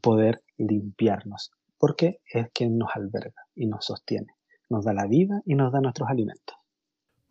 [0.00, 4.34] poder limpiarnos, porque es quien nos alberga y nos sostiene,
[4.68, 6.56] nos da la vida y nos da nuestros alimentos.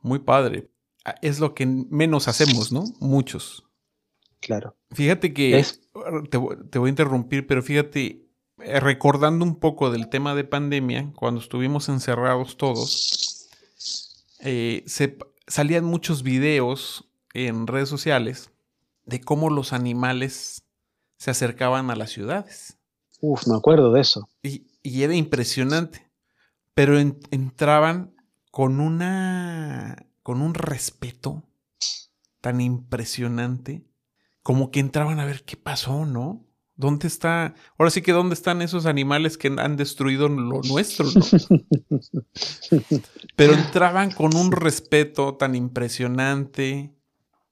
[0.01, 0.69] Muy padre.
[1.05, 2.83] Ah, es lo que menos hacemos, ¿no?
[2.99, 3.67] Muchos.
[4.39, 4.75] Claro.
[4.91, 5.63] Fíjate que
[6.29, 8.22] te, voy a interrumpir, pero fíjate,
[8.79, 13.49] recordando un poco del tema de pandemia, cuando estuvimos encerrados todos,
[14.39, 18.51] eh, se, salían muchos videos en redes sociales
[19.05, 20.63] de cómo los animales
[21.17, 22.77] se acercaban a las ciudades.
[23.21, 24.27] Uf, me acuerdo de eso.
[24.41, 26.11] Y, era impresionante.
[26.73, 28.15] Pero entraban
[28.51, 30.07] con una.
[30.23, 31.43] con un respeto
[32.41, 33.85] tan impresionante.
[34.41, 36.45] Como que entraban a ver qué pasó, ¿no?
[36.75, 37.53] ¿Dónde está?
[37.77, 41.21] Ahora sí que dónde están esos animales que han destruido lo nuestro, ¿no?
[43.35, 46.95] Pero entraban con un respeto tan impresionante.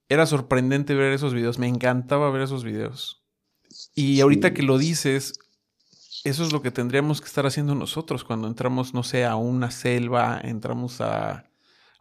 [0.09, 1.59] Era sorprendente ver esos videos.
[1.59, 3.23] Me encantaba ver esos videos.
[3.93, 5.33] Y ahorita que lo dices,
[6.23, 9.69] eso es lo que tendríamos que estar haciendo nosotros cuando entramos, no sé, a una
[9.69, 11.45] selva, entramos a, a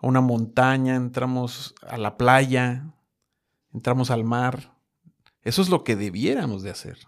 [0.01, 2.95] una montaña, entramos a la playa,
[3.75, 4.80] entramos al mar.
[5.43, 6.99] Eso es lo que debiéramos de hacer.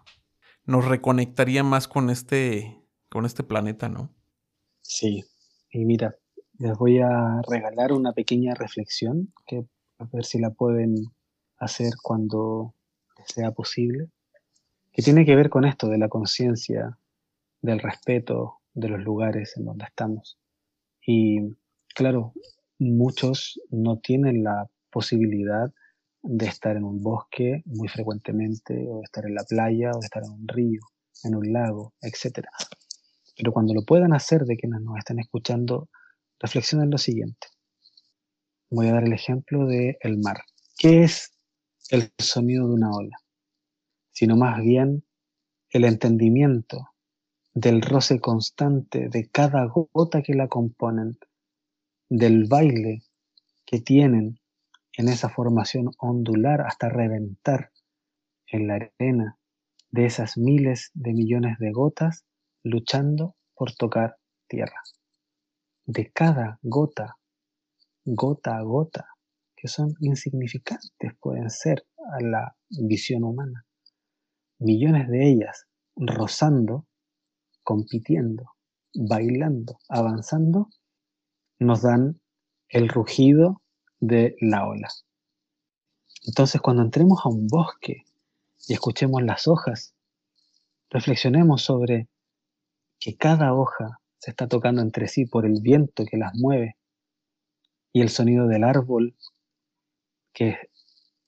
[0.64, 4.14] Nos reconectaría más con este, con este planeta, ¿no?
[4.80, 5.24] Sí.
[5.70, 6.16] Y mira,
[6.58, 9.64] les voy a regalar una pequeña reflexión que
[9.98, 10.94] a ver si la pueden
[11.58, 12.74] hacer cuando
[13.26, 14.08] sea posible,
[14.92, 16.98] que tiene que ver con esto de la conciencia,
[17.60, 20.38] del respeto de los lugares en donde estamos.
[21.06, 21.40] Y
[21.94, 22.32] claro,
[22.78, 25.72] muchos no tienen la posibilidad
[26.22, 30.04] de estar en un bosque muy frecuentemente, o de estar en la playa, o de
[30.04, 30.80] estar en un río,
[31.24, 32.46] en un lago, etc.
[33.36, 35.88] Pero cuando lo puedan hacer de quienes nos están escuchando,
[36.38, 37.48] reflexionen lo siguiente.
[38.70, 40.38] Voy a dar el ejemplo del el mar.
[40.78, 41.32] ¿Qué es
[41.90, 43.16] el sonido de una ola?
[44.12, 45.04] Sino más bien
[45.70, 46.88] el entendimiento
[47.54, 51.18] del roce constante de cada gota que la componen,
[52.08, 53.02] del baile
[53.64, 54.41] que tienen
[54.96, 57.70] en esa formación ondular hasta reventar
[58.46, 59.38] en la arena
[59.90, 62.24] de esas miles de millones de gotas
[62.62, 64.16] luchando por tocar
[64.48, 64.82] tierra.
[65.84, 67.16] De cada gota,
[68.04, 69.06] gota a gota,
[69.56, 73.64] que son insignificantes, pueden ser a la visión humana.
[74.58, 75.66] Millones de ellas
[75.96, 76.86] rozando,
[77.62, 78.52] compitiendo,
[78.94, 80.68] bailando, avanzando,
[81.58, 82.20] nos dan
[82.68, 83.61] el rugido
[84.02, 84.88] de la ola.
[86.24, 88.04] Entonces, cuando entremos a un bosque
[88.66, 89.94] y escuchemos las hojas,
[90.90, 92.08] reflexionemos sobre
[92.98, 96.76] que cada hoja se está tocando entre sí por el viento que las mueve
[97.92, 99.14] y el sonido del árbol
[100.32, 100.58] que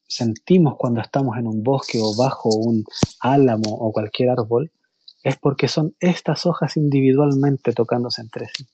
[0.06, 2.84] sentimos cuando estamos en un bosque o bajo un
[3.20, 4.72] álamo o cualquier árbol,
[5.22, 8.66] es porque son estas hojas individualmente tocándose entre sí.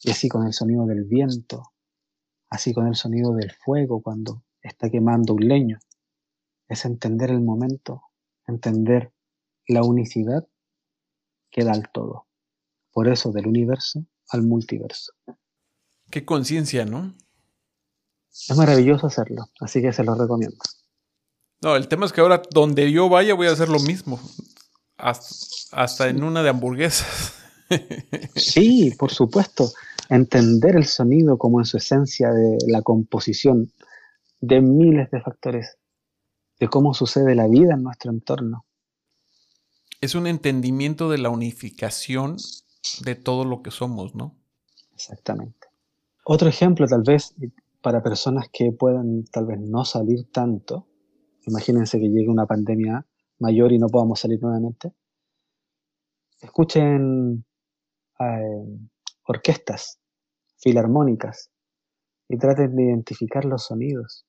[0.00, 1.73] Y así con el sonido del viento,
[2.54, 5.78] así con el sonido del fuego cuando está quemando un leño.
[6.68, 8.02] Es entender el momento,
[8.46, 9.12] entender
[9.66, 10.46] la unicidad
[11.50, 12.28] que da el todo.
[12.92, 15.12] Por eso del universo al multiverso.
[16.10, 17.12] Qué conciencia, ¿no?
[18.30, 20.58] Es maravilloso hacerlo, así que se lo recomiendo.
[21.60, 24.20] No, el tema es que ahora donde yo vaya voy a hacer lo mismo.
[24.96, 27.34] Hasta, en una de hamburguesas.
[28.36, 29.72] Sí, por supuesto
[30.08, 33.72] entender el sonido como en su esencia de la composición
[34.40, 35.76] de miles de factores,
[36.58, 38.64] de cómo sucede la vida en nuestro entorno.
[40.00, 42.36] Es un entendimiento de la unificación
[43.04, 44.36] de todo lo que somos, ¿no?
[44.92, 45.68] Exactamente.
[46.24, 47.34] Otro ejemplo tal vez
[47.80, 50.86] para personas que puedan tal vez no salir tanto,
[51.46, 53.06] imagínense que llegue una pandemia
[53.38, 54.92] mayor y no podamos salir nuevamente,
[56.40, 57.44] escuchen
[58.20, 58.78] eh,
[59.24, 60.00] orquestas,
[60.58, 61.50] filarmónicas,
[62.28, 64.26] y traten de identificar los sonidos,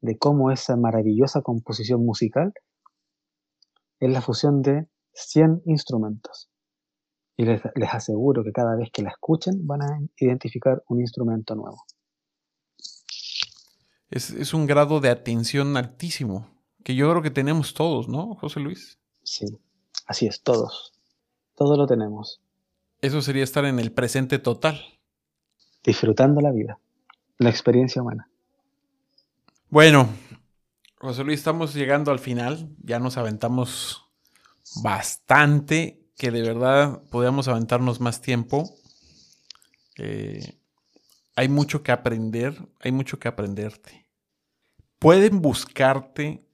[0.00, 2.52] de cómo esa maravillosa composición musical
[4.00, 6.48] es la fusión de 100 instrumentos.
[7.36, 7.62] Y les,
[7.92, 11.84] aseguro que cada vez que la escuchen van a identificar un instrumento nuevo.
[14.10, 16.48] Es, es, un grado de atención altísimo,
[16.82, 18.98] que yo creo que tenemos todos, ¿no, José Luis?
[19.22, 19.46] Sí,
[20.06, 20.94] así es, todos.
[21.54, 22.40] Todo lo tenemos.
[23.00, 24.80] Eso sería estar en el presente total.
[25.84, 26.78] Disfrutando la vida,
[27.38, 28.28] la experiencia humana.
[29.70, 30.08] Bueno,
[30.96, 32.68] José Luis, estamos llegando al final.
[32.82, 34.04] Ya nos aventamos
[34.82, 38.74] bastante, que de verdad podíamos aventarnos más tiempo.
[39.96, 40.58] Eh,
[41.36, 44.06] hay mucho que aprender, hay mucho que aprenderte.
[44.98, 46.44] Pueden buscarte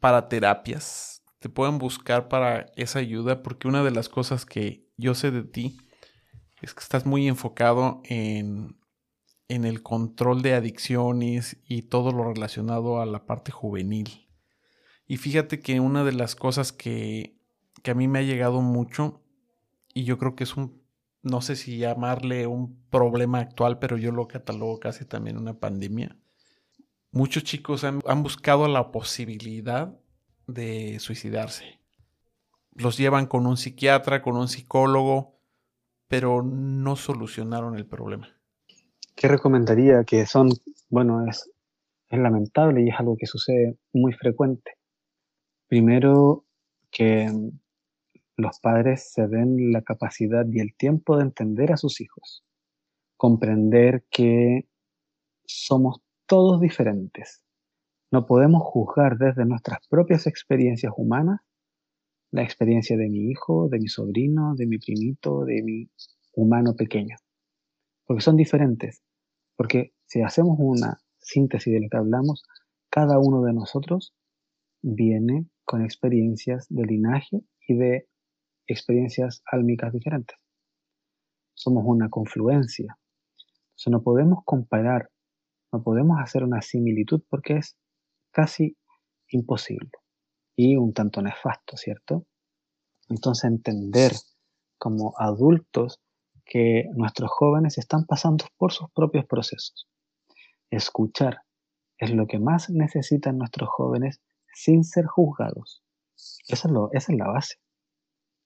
[0.00, 1.12] para terapias
[1.42, 5.42] te pueden buscar para esa ayuda, porque una de las cosas que yo sé de
[5.42, 5.76] ti
[6.62, 8.76] es que estás muy enfocado en,
[9.48, 14.28] en el control de adicciones y todo lo relacionado a la parte juvenil.
[15.06, 17.36] Y fíjate que una de las cosas que,
[17.82, 19.20] que a mí me ha llegado mucho,
[19.92, 20.80] y yo creo que es un,
[21.22, 26.16] no sé si llamarle un problema actual, pero yo lo catalogo casi también una pandemia.
[27.10, 29.98] Muchos chicos han, han buscado la posibilidad
[30.46, 31.81] de suicidarse.
[32.74, 35.38] Los llevan con un psiquiatra, con un psicólogo,
[36.08, 38.28] pero no solucionaron el problema.
[39.14, 40.04] ¿Qué recomendaría?
[40.04, 40.50] Que son,
[40.88, 41.50] bueno, es,
[42.08, 44.72] es lamentable y es algo que sucede muy frecuente.
[45.68, 46.44] Primero,
[46.90, 47.30] que
[48.36, 52.44] los padres se den la capacidad y el tiempo de entender a sus hijos,
[53.16, 54.68] comprender que
[55.44, 57.42] somos todos diferentes,
[58.10, 61.40] no podemos juzgar desde nuestras propias experiencias humanas
[62.32, 65.90] la experiencia de mi hijo, de mi sobrino, de mi primito, de mi
[66.34, 67.16] humano pequeño.
[68.06, 69.02] Porque son diferentes.
[69.54, 72.42] Porque si hacemos una síntesis de lo que hablamos,
[72.90, 74.14] cada uno de nosotros
[74.80, 78.08] viene con experiencias de linaje y de
[78.66, 80.36] experiencias álmicas diferentes.
[81.54, 82.96] Somos una confluencia.
[83.72, 85.10] Entonces no podemos comparar,
[85.70, 87.76] no podemos hacer una similitud porque es
[88.30, 88.76] casi
[89.28, 90.01] imposible
[90.56, 92.26] y un tanto nefasto, ¿cierto?
[93.08, 94.12] Entonces entender
[94.78, 96.00] como adultos
[96.44, 99.88] que nuestros jóvenes están pasando por sus propios procesos.
[100.70, 101.42] Escuchar
[101.98, 104.20] es lo que más necesitan nuestros jóvenes
[104.54, 105.82] sin ser juzgados.
[106.48, 107.54] Eso es esa es la base.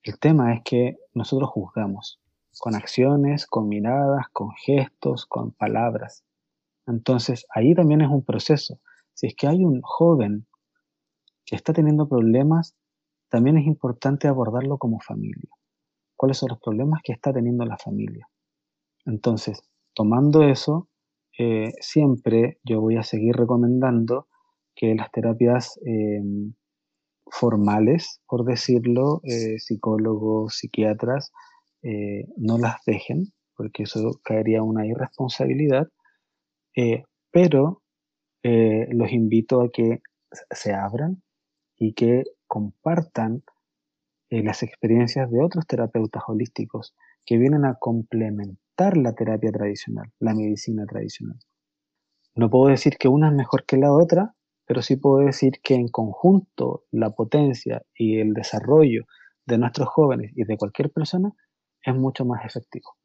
[0.02, 2.20] El tema es que nosotros juzgamos
[2.58, 6.24] con acciones, con miradas, con gestos, con palabras.
[6.86, 8.80] Entonces ahí también es un proceso
[9.14, 10.46] si es que hay un joven
[11.54, 12.74] está teniendo problemas,
[13.28, 15.50] también es importante abordarlo como familia.
[16.16, 18.26] ¿Cuáles son los problemas que está teniendo la familia?
[19.04, 19.62] Entonces,
[19.94, 20.88] tomando eso,
[21.38, 24.26] eh, siempre yo voy a seguir recomendando
[24.74, 26.54] que las terapias em,
[27.30, 31.32] formales, por decirlo, eh, psicólogos, psiquiatras,
[31.82, 35.88] eh, no las dejen, porque eso caería una irresponsabilidad,
[37.32, 37.82] pero
[38.42, 40.00] los invito a que
[40.50, 41.22] se abran
[41.78, 43.42] y que compartan
[44.30, 50.34] eh, las experiencias de otros terapeutas holísticos que vienen a complementar la terapia tradicional, la
[50.34, 51.38] medicina tradicional.
[52.34, 54.34] No puedo decir que una es mejor que la otra,
[54.66, 59.04] pero sí puedo decir que en conjunto la potencia y el desarrollo
[59.46, 61.32] de nuestros jóvenes y de cualquier persona
[61.82, 62.96] es mucho más efectivo.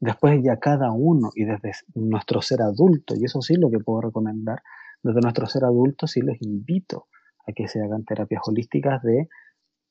[0.00, 4.00] Después ya cada uno y desde nuestro ser adulto, y eso sí lo que puedo
[4.00, 4.62] recomendar,
[5.02, 7.06] desde nuestro ser adulto sí les invito
[7.52, 9.28] que se hagan terapias holísticas de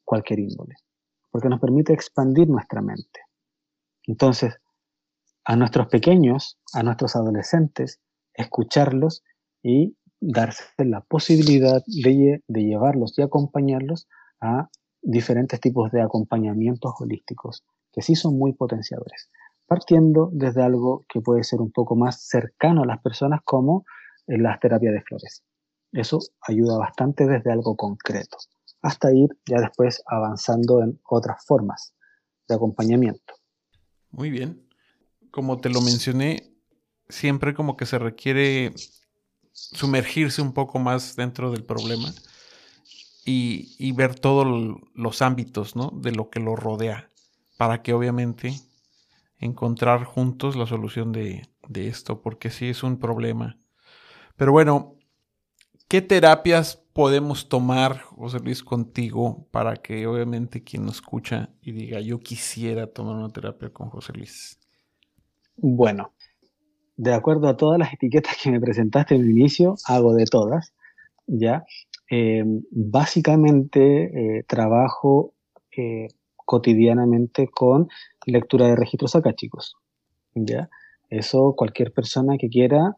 [0.03, 0.76] cualquier índole,
[1.32, 3.22] porque nos permite expandir nuestra mente.
[4.03, 4.57] Entonces,
[5.45, 7.99] a nuestros pequeños, a nuestros adolescentes,
[8.34, 9.24] escucharlos
[9.64, 14.07] y darse la posibilidad de, de llevarlos y acompañarlos
[14.41, 14.70] a
[15.01, 19.30] diferentes tipos de acompañamientos holísticos que sí son muy potenciadores
[19.70, 23.86] partiendo desde algo que puede ser un poco más cercano a las personas como
[24.26, 25.43] las terapias de flores.
[25.92, 28.38] Eso ayuda bastante desde algo concreto,
[28.82, 31.94] hasta ir ya después avanzando en otras formas
[32.48, 33.34] de acompañamiento.
[34.12, 34.68] Muy bien.
[35.32, 36.54] Como te lo mencioné,
[37.08, 38.74] siempre como que se requiere
[39.52, 42.14] sumergirse un poco más dentro del problema
[43.26, 45.92] y, y ver todos los ámbitos ¿no?
[45.94, 47.10] de lo que lo rodea,
[47.58, 48.54] para que obviamente
[49.40, 53.58] encontrar juntos la solución de, esto, porque sí es un problema.
[54.36, 54.96] Pero bueno,
[55.90, 62.00] ¿qué terapias podemos tomar, José Luis, contigo para que obviamente quien nos escucha y diga,
[62.00, 64.60] yo quisiera tomar una terapia con José Luis?
[65.58, 66.14] Bueno,
[66.96, 70.74] de acuerdo a todas las etiquetas que me presentaste en el inicio, hago de todas,
[71.26, 71.66] ¿ya?
[72.10, 75.34] Eh, básicamente trabajo
[76.36, 77.88] cotidianamente con
[78.26, 79.76] lectura de registros acá, chicos,
[80.36, 80.70] ¿ya?
[81.10, 82.96] Eso cualquier persona que quiera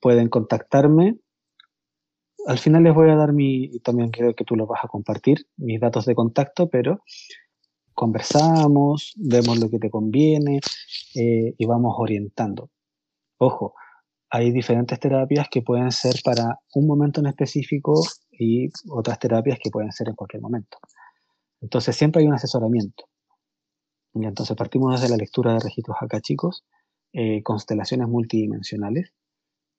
[0.00, 1.16] pueden contactarme
[2.46, 4.88] al final les voy a dar mi, y también creo que tú lo vas a
[4.88, 7.02] compartir, mis datos de contacto, pero
[7.92, 10.60] conversamos, vemos lo que te conviene
[11.14, 12.70] eh, y vamos orientando.
[13.38, 13.74] Ojo,
[14.30, 17.94] hay diferentes terapias que pueden ser para un momento en específico
[18.30, 20.78] y otras terapias que pueden ser en cualquier momento.
[21.60, 23.04] Entonces siempre hay un asesoramiento.
[24.14, 26.64] Y entonces partimos desde la lectura de registros acá, chicos,
[27.12, 29.12] eh, constelaciones multidimensionales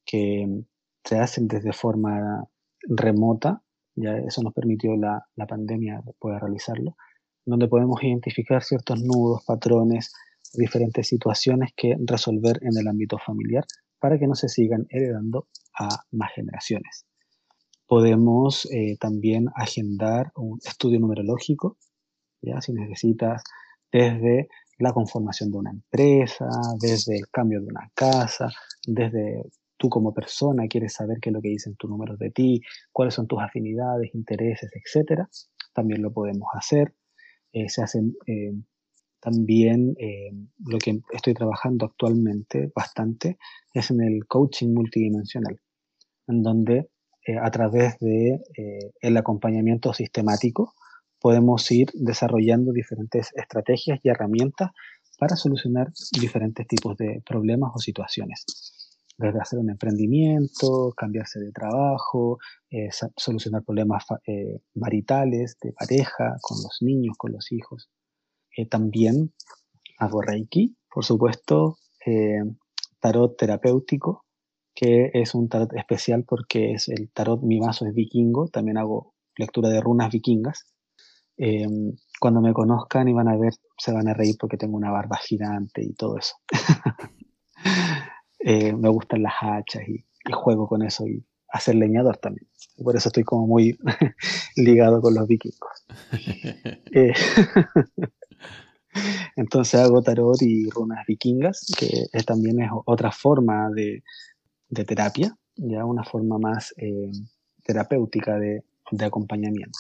[0.05, 0.63] que
[1.03, 2.47] se hacen desde forma
[2.83, 3.61] remota,
[3.95, 6.95] ya eso nos permitió la, pandemia poder realizarlo,
[7.45, 10.13] donde podemos identificar ciertos nudos, patrones,
[10.53, 13.65] diferentes situaciones que resolver en el ámbito familiar
[13.99, 15.47] para que no se sigan heredando
[15.79, 17.05] a más generaciones.
[17.87, 21.77] Podemos eh, también agendar un estudio numerológico,
[22.41, 23.43] ya si necesitas
[23.91, 26.47] desde la conformación de una empresa,
[26.79, 28.49] desde el cambio de una casa,
[28.85, 29.43] desde
[29.77, 32.61] tú como persona quieres saber qué es lo que dicen tus números de ti,
[32.91, 35.29] cuáles son tus afinidades, intereses, etcétera,
[35.73, 36.93] también lo podemos hacer.
[37.53, 38.53] Eh, se hacen eh,
[39.19, 40.31] también eh,
[40.65, 43.37] lo que estoy trabajando actualmente bastante
[43.73, 45.59] es en el coaching multidimensional,
[46.27, 46.89] en donde
[47.41, 48.39] a través de
[49.01, 50.73] el acompañamiento sistemático
[51.19, 54.71] podemos ir desarrollando diferentes estrategias y herramientas
[55.19, 58.45] para solucionar diferentes tipos de problemas o situaciones
[59.17, 62.37] desde hacer un emprendimiento, cambiarse de trabajo,
[62.69, 67.89] eh, solucionar problemas eh, maritales, de pareja, con los niños, con los hijos.
[68.55, 69.33] Eh, también
[69.97, 71.77] hago Reiki, por supuesto,
[73.01, 74.25] tarot terapéutico,
[74.73, 79.13] que es un tarot especial porque es el tarot, mi vaso es vikingo, también hago
[79.35, 80.65] lectura de runas vikingas.
[82.19, 85.17] cuando me conozcan y van a ver, se van a reír porque tengo una barba
[85.17, 86.35] gigante y todo eso.
[88.39, 92.47] Eh, me gustan las hachas y, juego con eso y hacer leñador también.
[92.83, 93.77] Por eso estoy como muy
[94.57, 95.85] ligado con los vikingos.
[96.93, 97.13] Eh,
[99.35, 104.03] entonces hago tarot y runas vikingas, que también es otra forma de,
[104.85, 107.11] terapia, ya una forma más eh,
[107.63, 109.77] terapéutica de, de acompañamiento.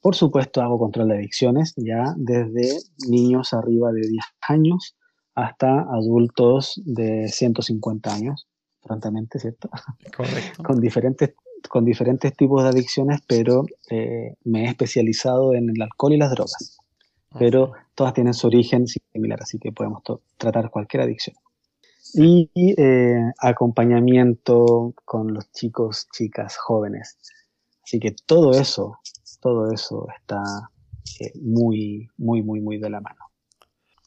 [0.00, 2.78] Por supuesto hago control de adicciones ya desde
[3.08, 4.96] niños arriba de 10 años
[5.36, 8.48] hasta adultos de 150 años,
[8.82, 9.68] prontamente, ¿cierto?
[10.16, 10.62] Correcto.
[10.64, 11.34] con, diferentes,
[11.68, 16.30] con diferentes tipos de adicciones, pero eh, me he especializado en el alcohol y las
[16.30, 16.78] drogas.
[17.38, 20.02] Pero todas tienen su origen similar, así que podemos
[20.38, 21.36] tratar cualquier adicción.
[22.14, 27.18] Y eh, acompañamiento con los chicos, chicas, jóvenes.
[27.84, 29.00] Así que todo eso,
[29.42, 30.42] todo eso está
[31.20, 33.26] eh, muy, muy, muy, muy de la mano.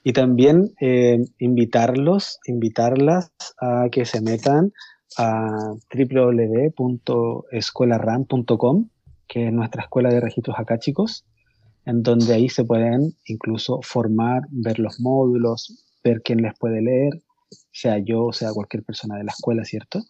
[0.03, 4.71] Y también eh, invitarlos, invitarlas a que se metan
[5.17, 8.89] a www.escuelaram.com,
[9.27, 11.25] que es nuestra escuela de registros acá, chicos,
[11.85, 17.21] en donde ahí se pueden incluso formar, ver los módulos, ver quién les puede leer,
[17.71, 20.03] sea yo, sea cualquier persona de la escuela, ¿cierto?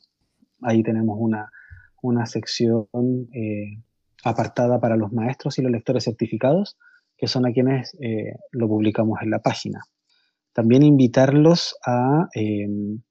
[0.62, 1.50] Ahí tenemos una,
[2.02, 2.88] una sección
[3.34, 3.82] eh,
[4.24, 6.78] apartada para los maestros y los lectores certificados,
[7.20, 9.82] que son a quienes eh, lo publicamos en la página.
[10.54, 13.02] También invitarlos a em,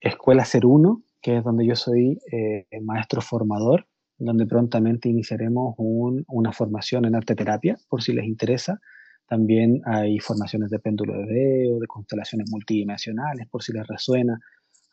[0.00, 3.86] Escuela Ser Uno, que es donde yo soy eh, maestro formador,
[4.18, 8.78] donde prontamente iniciaremos una formación en arte terapia, por si les interesa.
[9.26, 14.38] También hay formaciones de péndulo de dedo, de constelaciones multidimensionales, por si les resuena.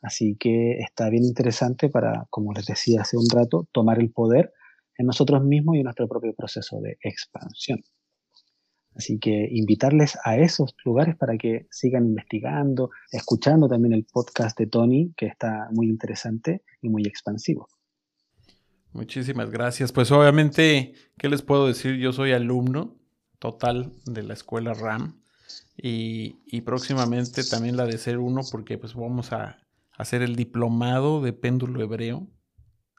[0.01, 4.53] Así que está bien interesante para, como les decía hace un rato, tomar el poder
[4.97, 7.79] en nosotros mismos y en nuestro propio proceso de expansión.
[8.97, 14.65] Así que invitarles a esos lugares para que sigan investigando, escuchando también el podcast de
[14.65, 17.67] Tony, que está muy interesante y muy expansivo.
[18.93, 19.91] Muchísimas gracias.
[19.91, 21.97] Pues obviamente, ¿qué les puedo decir?
[21.97, 22.97] Yo soy alumno
[23.37, 25.21] total de la escuela RAM
[25.77, 29.59] y, próximamente también la de ser uno porque pues vamos a
[29.95, 32.27] hacer el diplomado de péndulo hebreo.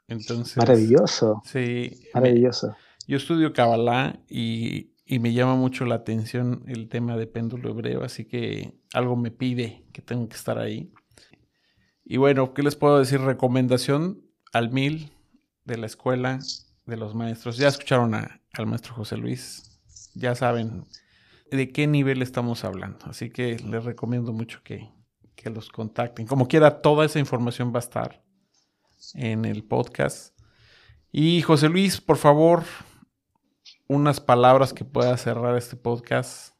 [0.07, 1.41] Entonces, maravilloso.
[1.43, 1.91] Sí.
[2.13, 2.73] Maravilloso.
[3.05, 8.03] yo estudio Kabbalah y y me llama mucho la atención el tema de péndulo hebreo,
[8.03, 10.93] así que algo me pide que tengo que estar ahí.
[12.05, 13.19] Y bueno, ¿qué les puedo decir?
[13.19, 14.21] Recomendación
[14.53, 15.11] al mil
[15.65, 16.37] de la escuela
[16.85, 17.57] de los maestros.
[17.57, 19.81] Ya escucharon al maestro José Luis,
[20.13, 20.85] ya saben
[21.49, 24.91] de qué nivel estamos hablando, así que les recomiendo mucho que,
[25.35, 26.27] que los contacten.
[26.27, 28.23] Como quiera, toda esa información va a estar
[29.15, 30.39] en el podcast.
[31.11, 32.63] Y José Luis, por favor,
[33.89, 36.55] unas palabras que pueda cerrar este podcast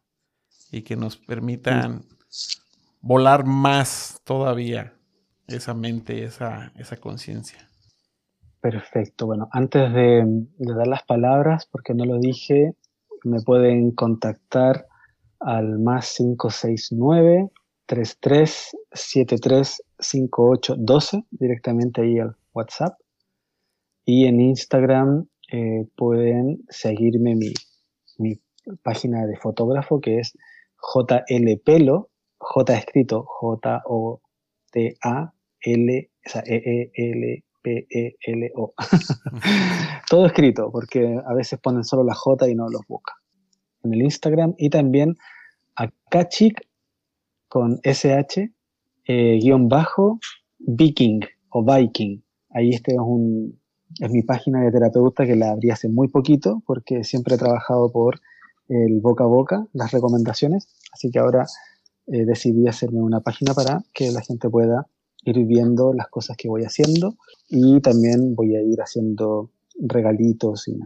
[0.72, 2.04] y que nos permitan
[3.02, 4.94] volar más todavía
[5.48, 7.70] esa mente, esa, esa conciencia.
[8.62, 9.28] Perfecto.
[9.28, 10.26] Bueno, antes de,
[10.58, 12.74] dar las palabras, porque no lo dije,
[13.24, 14.88] me pueden contactar
[15.40, 17.52] al más 569
[17.86, 23.00] 3373 5812 directamente ahí al WhatsApp.
[24.04, 27.54] Y en Instagram eh, pueden seguirme mi,
[28.18, 28.40] mi
[28.84, 30.38] página de fotógrafo que es
[30.94, 34.22] JLPelo, J escrito J-O-T-A-L,
[36.26, 38.74] o sea, E-E-L P-E-L-O.
[40.10, 43.14] Todo escrito, porque a veces ponen solo la J y no los busca.
[43.84, 45.16] En el Instagram y también
[45.76, 46.68] Akachik
[47.48, 48.52] con SH
[49.06, 50.20] eh, guion bajo
[50.60, 52.22] Viking o Viking.
[52.52, 53.60] Ahí este es, un,
[54.00, 57.92] es mi página de terapeuta que la abrí hace muy poquito porque siempre he trabajado
[57.92, 58.20] por
[58.68, 60.68] el boca a boca, las recomendaciones.
[60.94, 61.46] Así que ahora
[62.08, 64.88] eh, decidí hacerme una página para que la gente pueda
[65.24, 67.18] ir viendo las cosas que voy haciendo
[67.50, 70.80] y también voy a ir haciendo regalitos y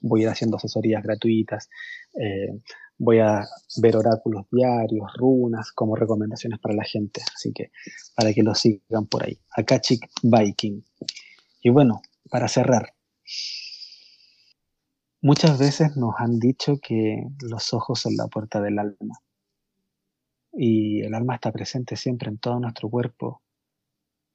[0.00, 1.68] voy a ir haciendo asesorías gratuitas.
[2.14, 2.58] Eh,
[2.98, 3.46] voy a
[3.80, 7.22] ver oráculos diarios, runas, como recomendaciones para la gente.
[7.34, 7.70] Así que
[8.16, 9.38] para que lo sigan por ahí.
[9.56, 10.82] Akachik Viking.
[11.62, 12.00] Y bueno,
[12.30, 12.94] para cerrar.
[15.20, 19.20] Muchas veces nos han dicho que los ojos son la puerta del alma.
[20.52, 23.42] Y el alma está presente siempre en todo nuestro cuerpo.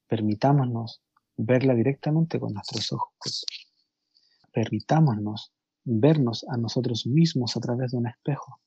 [0.07, 1.01] Permitámonos
[1.37, 3.45] verla directamente con nuestros ojos.
[4.51, 5.51] Permitámonos
[5.83, 8.59] vernos a nosotros mismos a través de un espejo.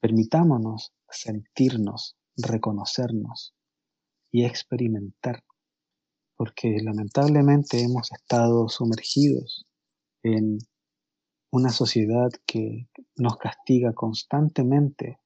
[0.00, 3.54] Permitámonos sentirnos, reconocernos
[4.30, 5.42] y experimentar,
[6.36, 9.66] porque lamentablemente hemos estado sumergidos
[10.22, 10.58] en
[11.50, 15.18] una sociedad que nos castiga constantemente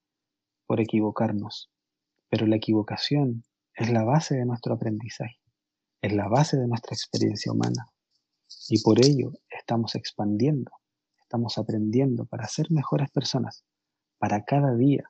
[0.65, 1.69] por equivocarnos,
[2.29, 3.43] pero la equivocación
[3.75, 5.39] es la base de nuestro aprendizaje,
[6.01, 7.87] es la base de nuestra experiencia humana.
[8.69, 10.71] Y por ello estamos expandiendo
[11.31, 13.63] estamos aprendiendo para ser mejores personas,
[14.17, 15.09] para cada día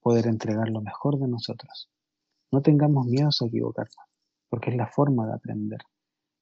[0.00, 1.88] poder entregar lo mejor de nosotros.
[2.50, 4.04] No tengamos miedo a equivocarnos,
[4.48, 5.80] porque es la forma de aprender.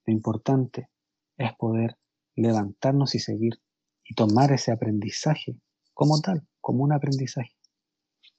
[0.05, 0.89] Lo importante
[1.37, 1.97] es poder
[2.35, 3.61] levantarnos y seguir
[4.05, 5.57] y tomar ese aprendizaje
[5.95, 7.57] como tal, como un aprendizaje,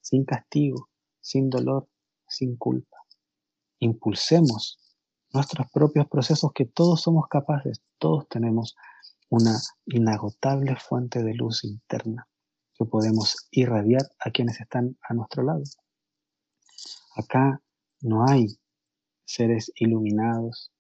[0.01, 0.89] sin castigo,
[1.21, 1.87] sin dolor,
[2.27, 2.97] sin culpa.
[3.79, 4.79] Impulsemos
[5.33, 8.75] nuestros propios procesos que todos somos capaces, todos tenemos
[9.29, 12.27] una inagotable fuente de luz interna
[12.75, 15.63] que podemos irradiar a quienes están a nuestro lado.
[17.15, 17.61] Acá
[18.01, 18.47] no hay
[19.33, 20.71] seres iluminados,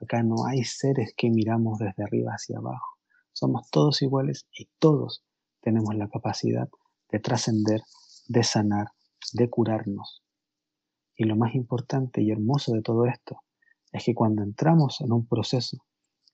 [0.00, 2.98] acá no hay seres que miramos desde arriba hacia abajo.
[3.32, 5.24] Somos todos iguales y todos
[5.60, 6.68] tenemos la capacidad
[7.10, 7.80] de trascender,
[8.28, 8.88] de sanar,
[9.32, 10.22] de curarnos.
[11.16, 13.40] Y lo más importante y hermoso de todo esto
[13.92, 15.78] es que cuando entramos en un proceso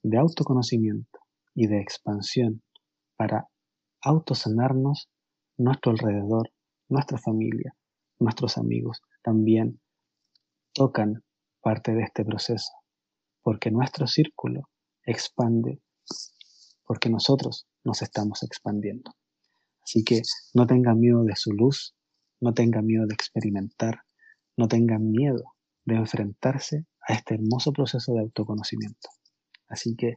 [0.03, 1.23] de autoconocimiento,
[1.55, 2.63] y de expansión
[3.17, 3.49] para
[4.01, 5.09] autosanarnos
[5.57, 6.51] nuestro alrededor,
[6.89, 7.77] nuestra familia,
[8.19, 9.81] nuestros amigos también
[10.73, 11.23] tocan
[11.63, 12.73] parte de este proceso,
[13.43, 14.69] porque nuestro círculo
[15.05, 15.81] expande,
[16.85, 19.15] porque nosotros nos estamos expandiendo.
[19.83, 20.23] Así que
[20.55, 21.95] no tengan miedo de su luz,
[22.41, 24.03] no tengan miedo de experimentar,
[24.57, 29.09] no tengan miedo de enfrentarse a este hermoso proceso de autoconocimiento.
[29.69, 30.17] Así que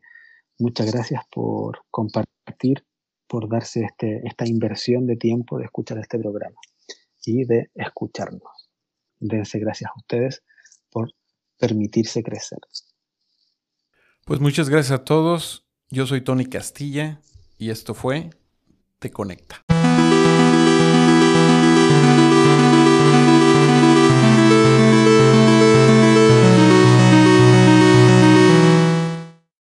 [0.57, 2.85] Muchas gracias por compartir,
[3.27, 6.55] por darse este, esta inversión de tiempo de escuchar este programa
[7.25, 8.69] y de escucharnos.
[9.19, 10.43] Dense gracias a ustedes
[10.89, 11.11] por
[11.57, 12.59] permitirse crecer.
[14.25, 15.67] Pues muchas gracias a todos.
[15.89, 17.21] Yo soy Tony Castilla
[17.57, 18.31] y esto fue
[18.99, 19.64] Te Conecta.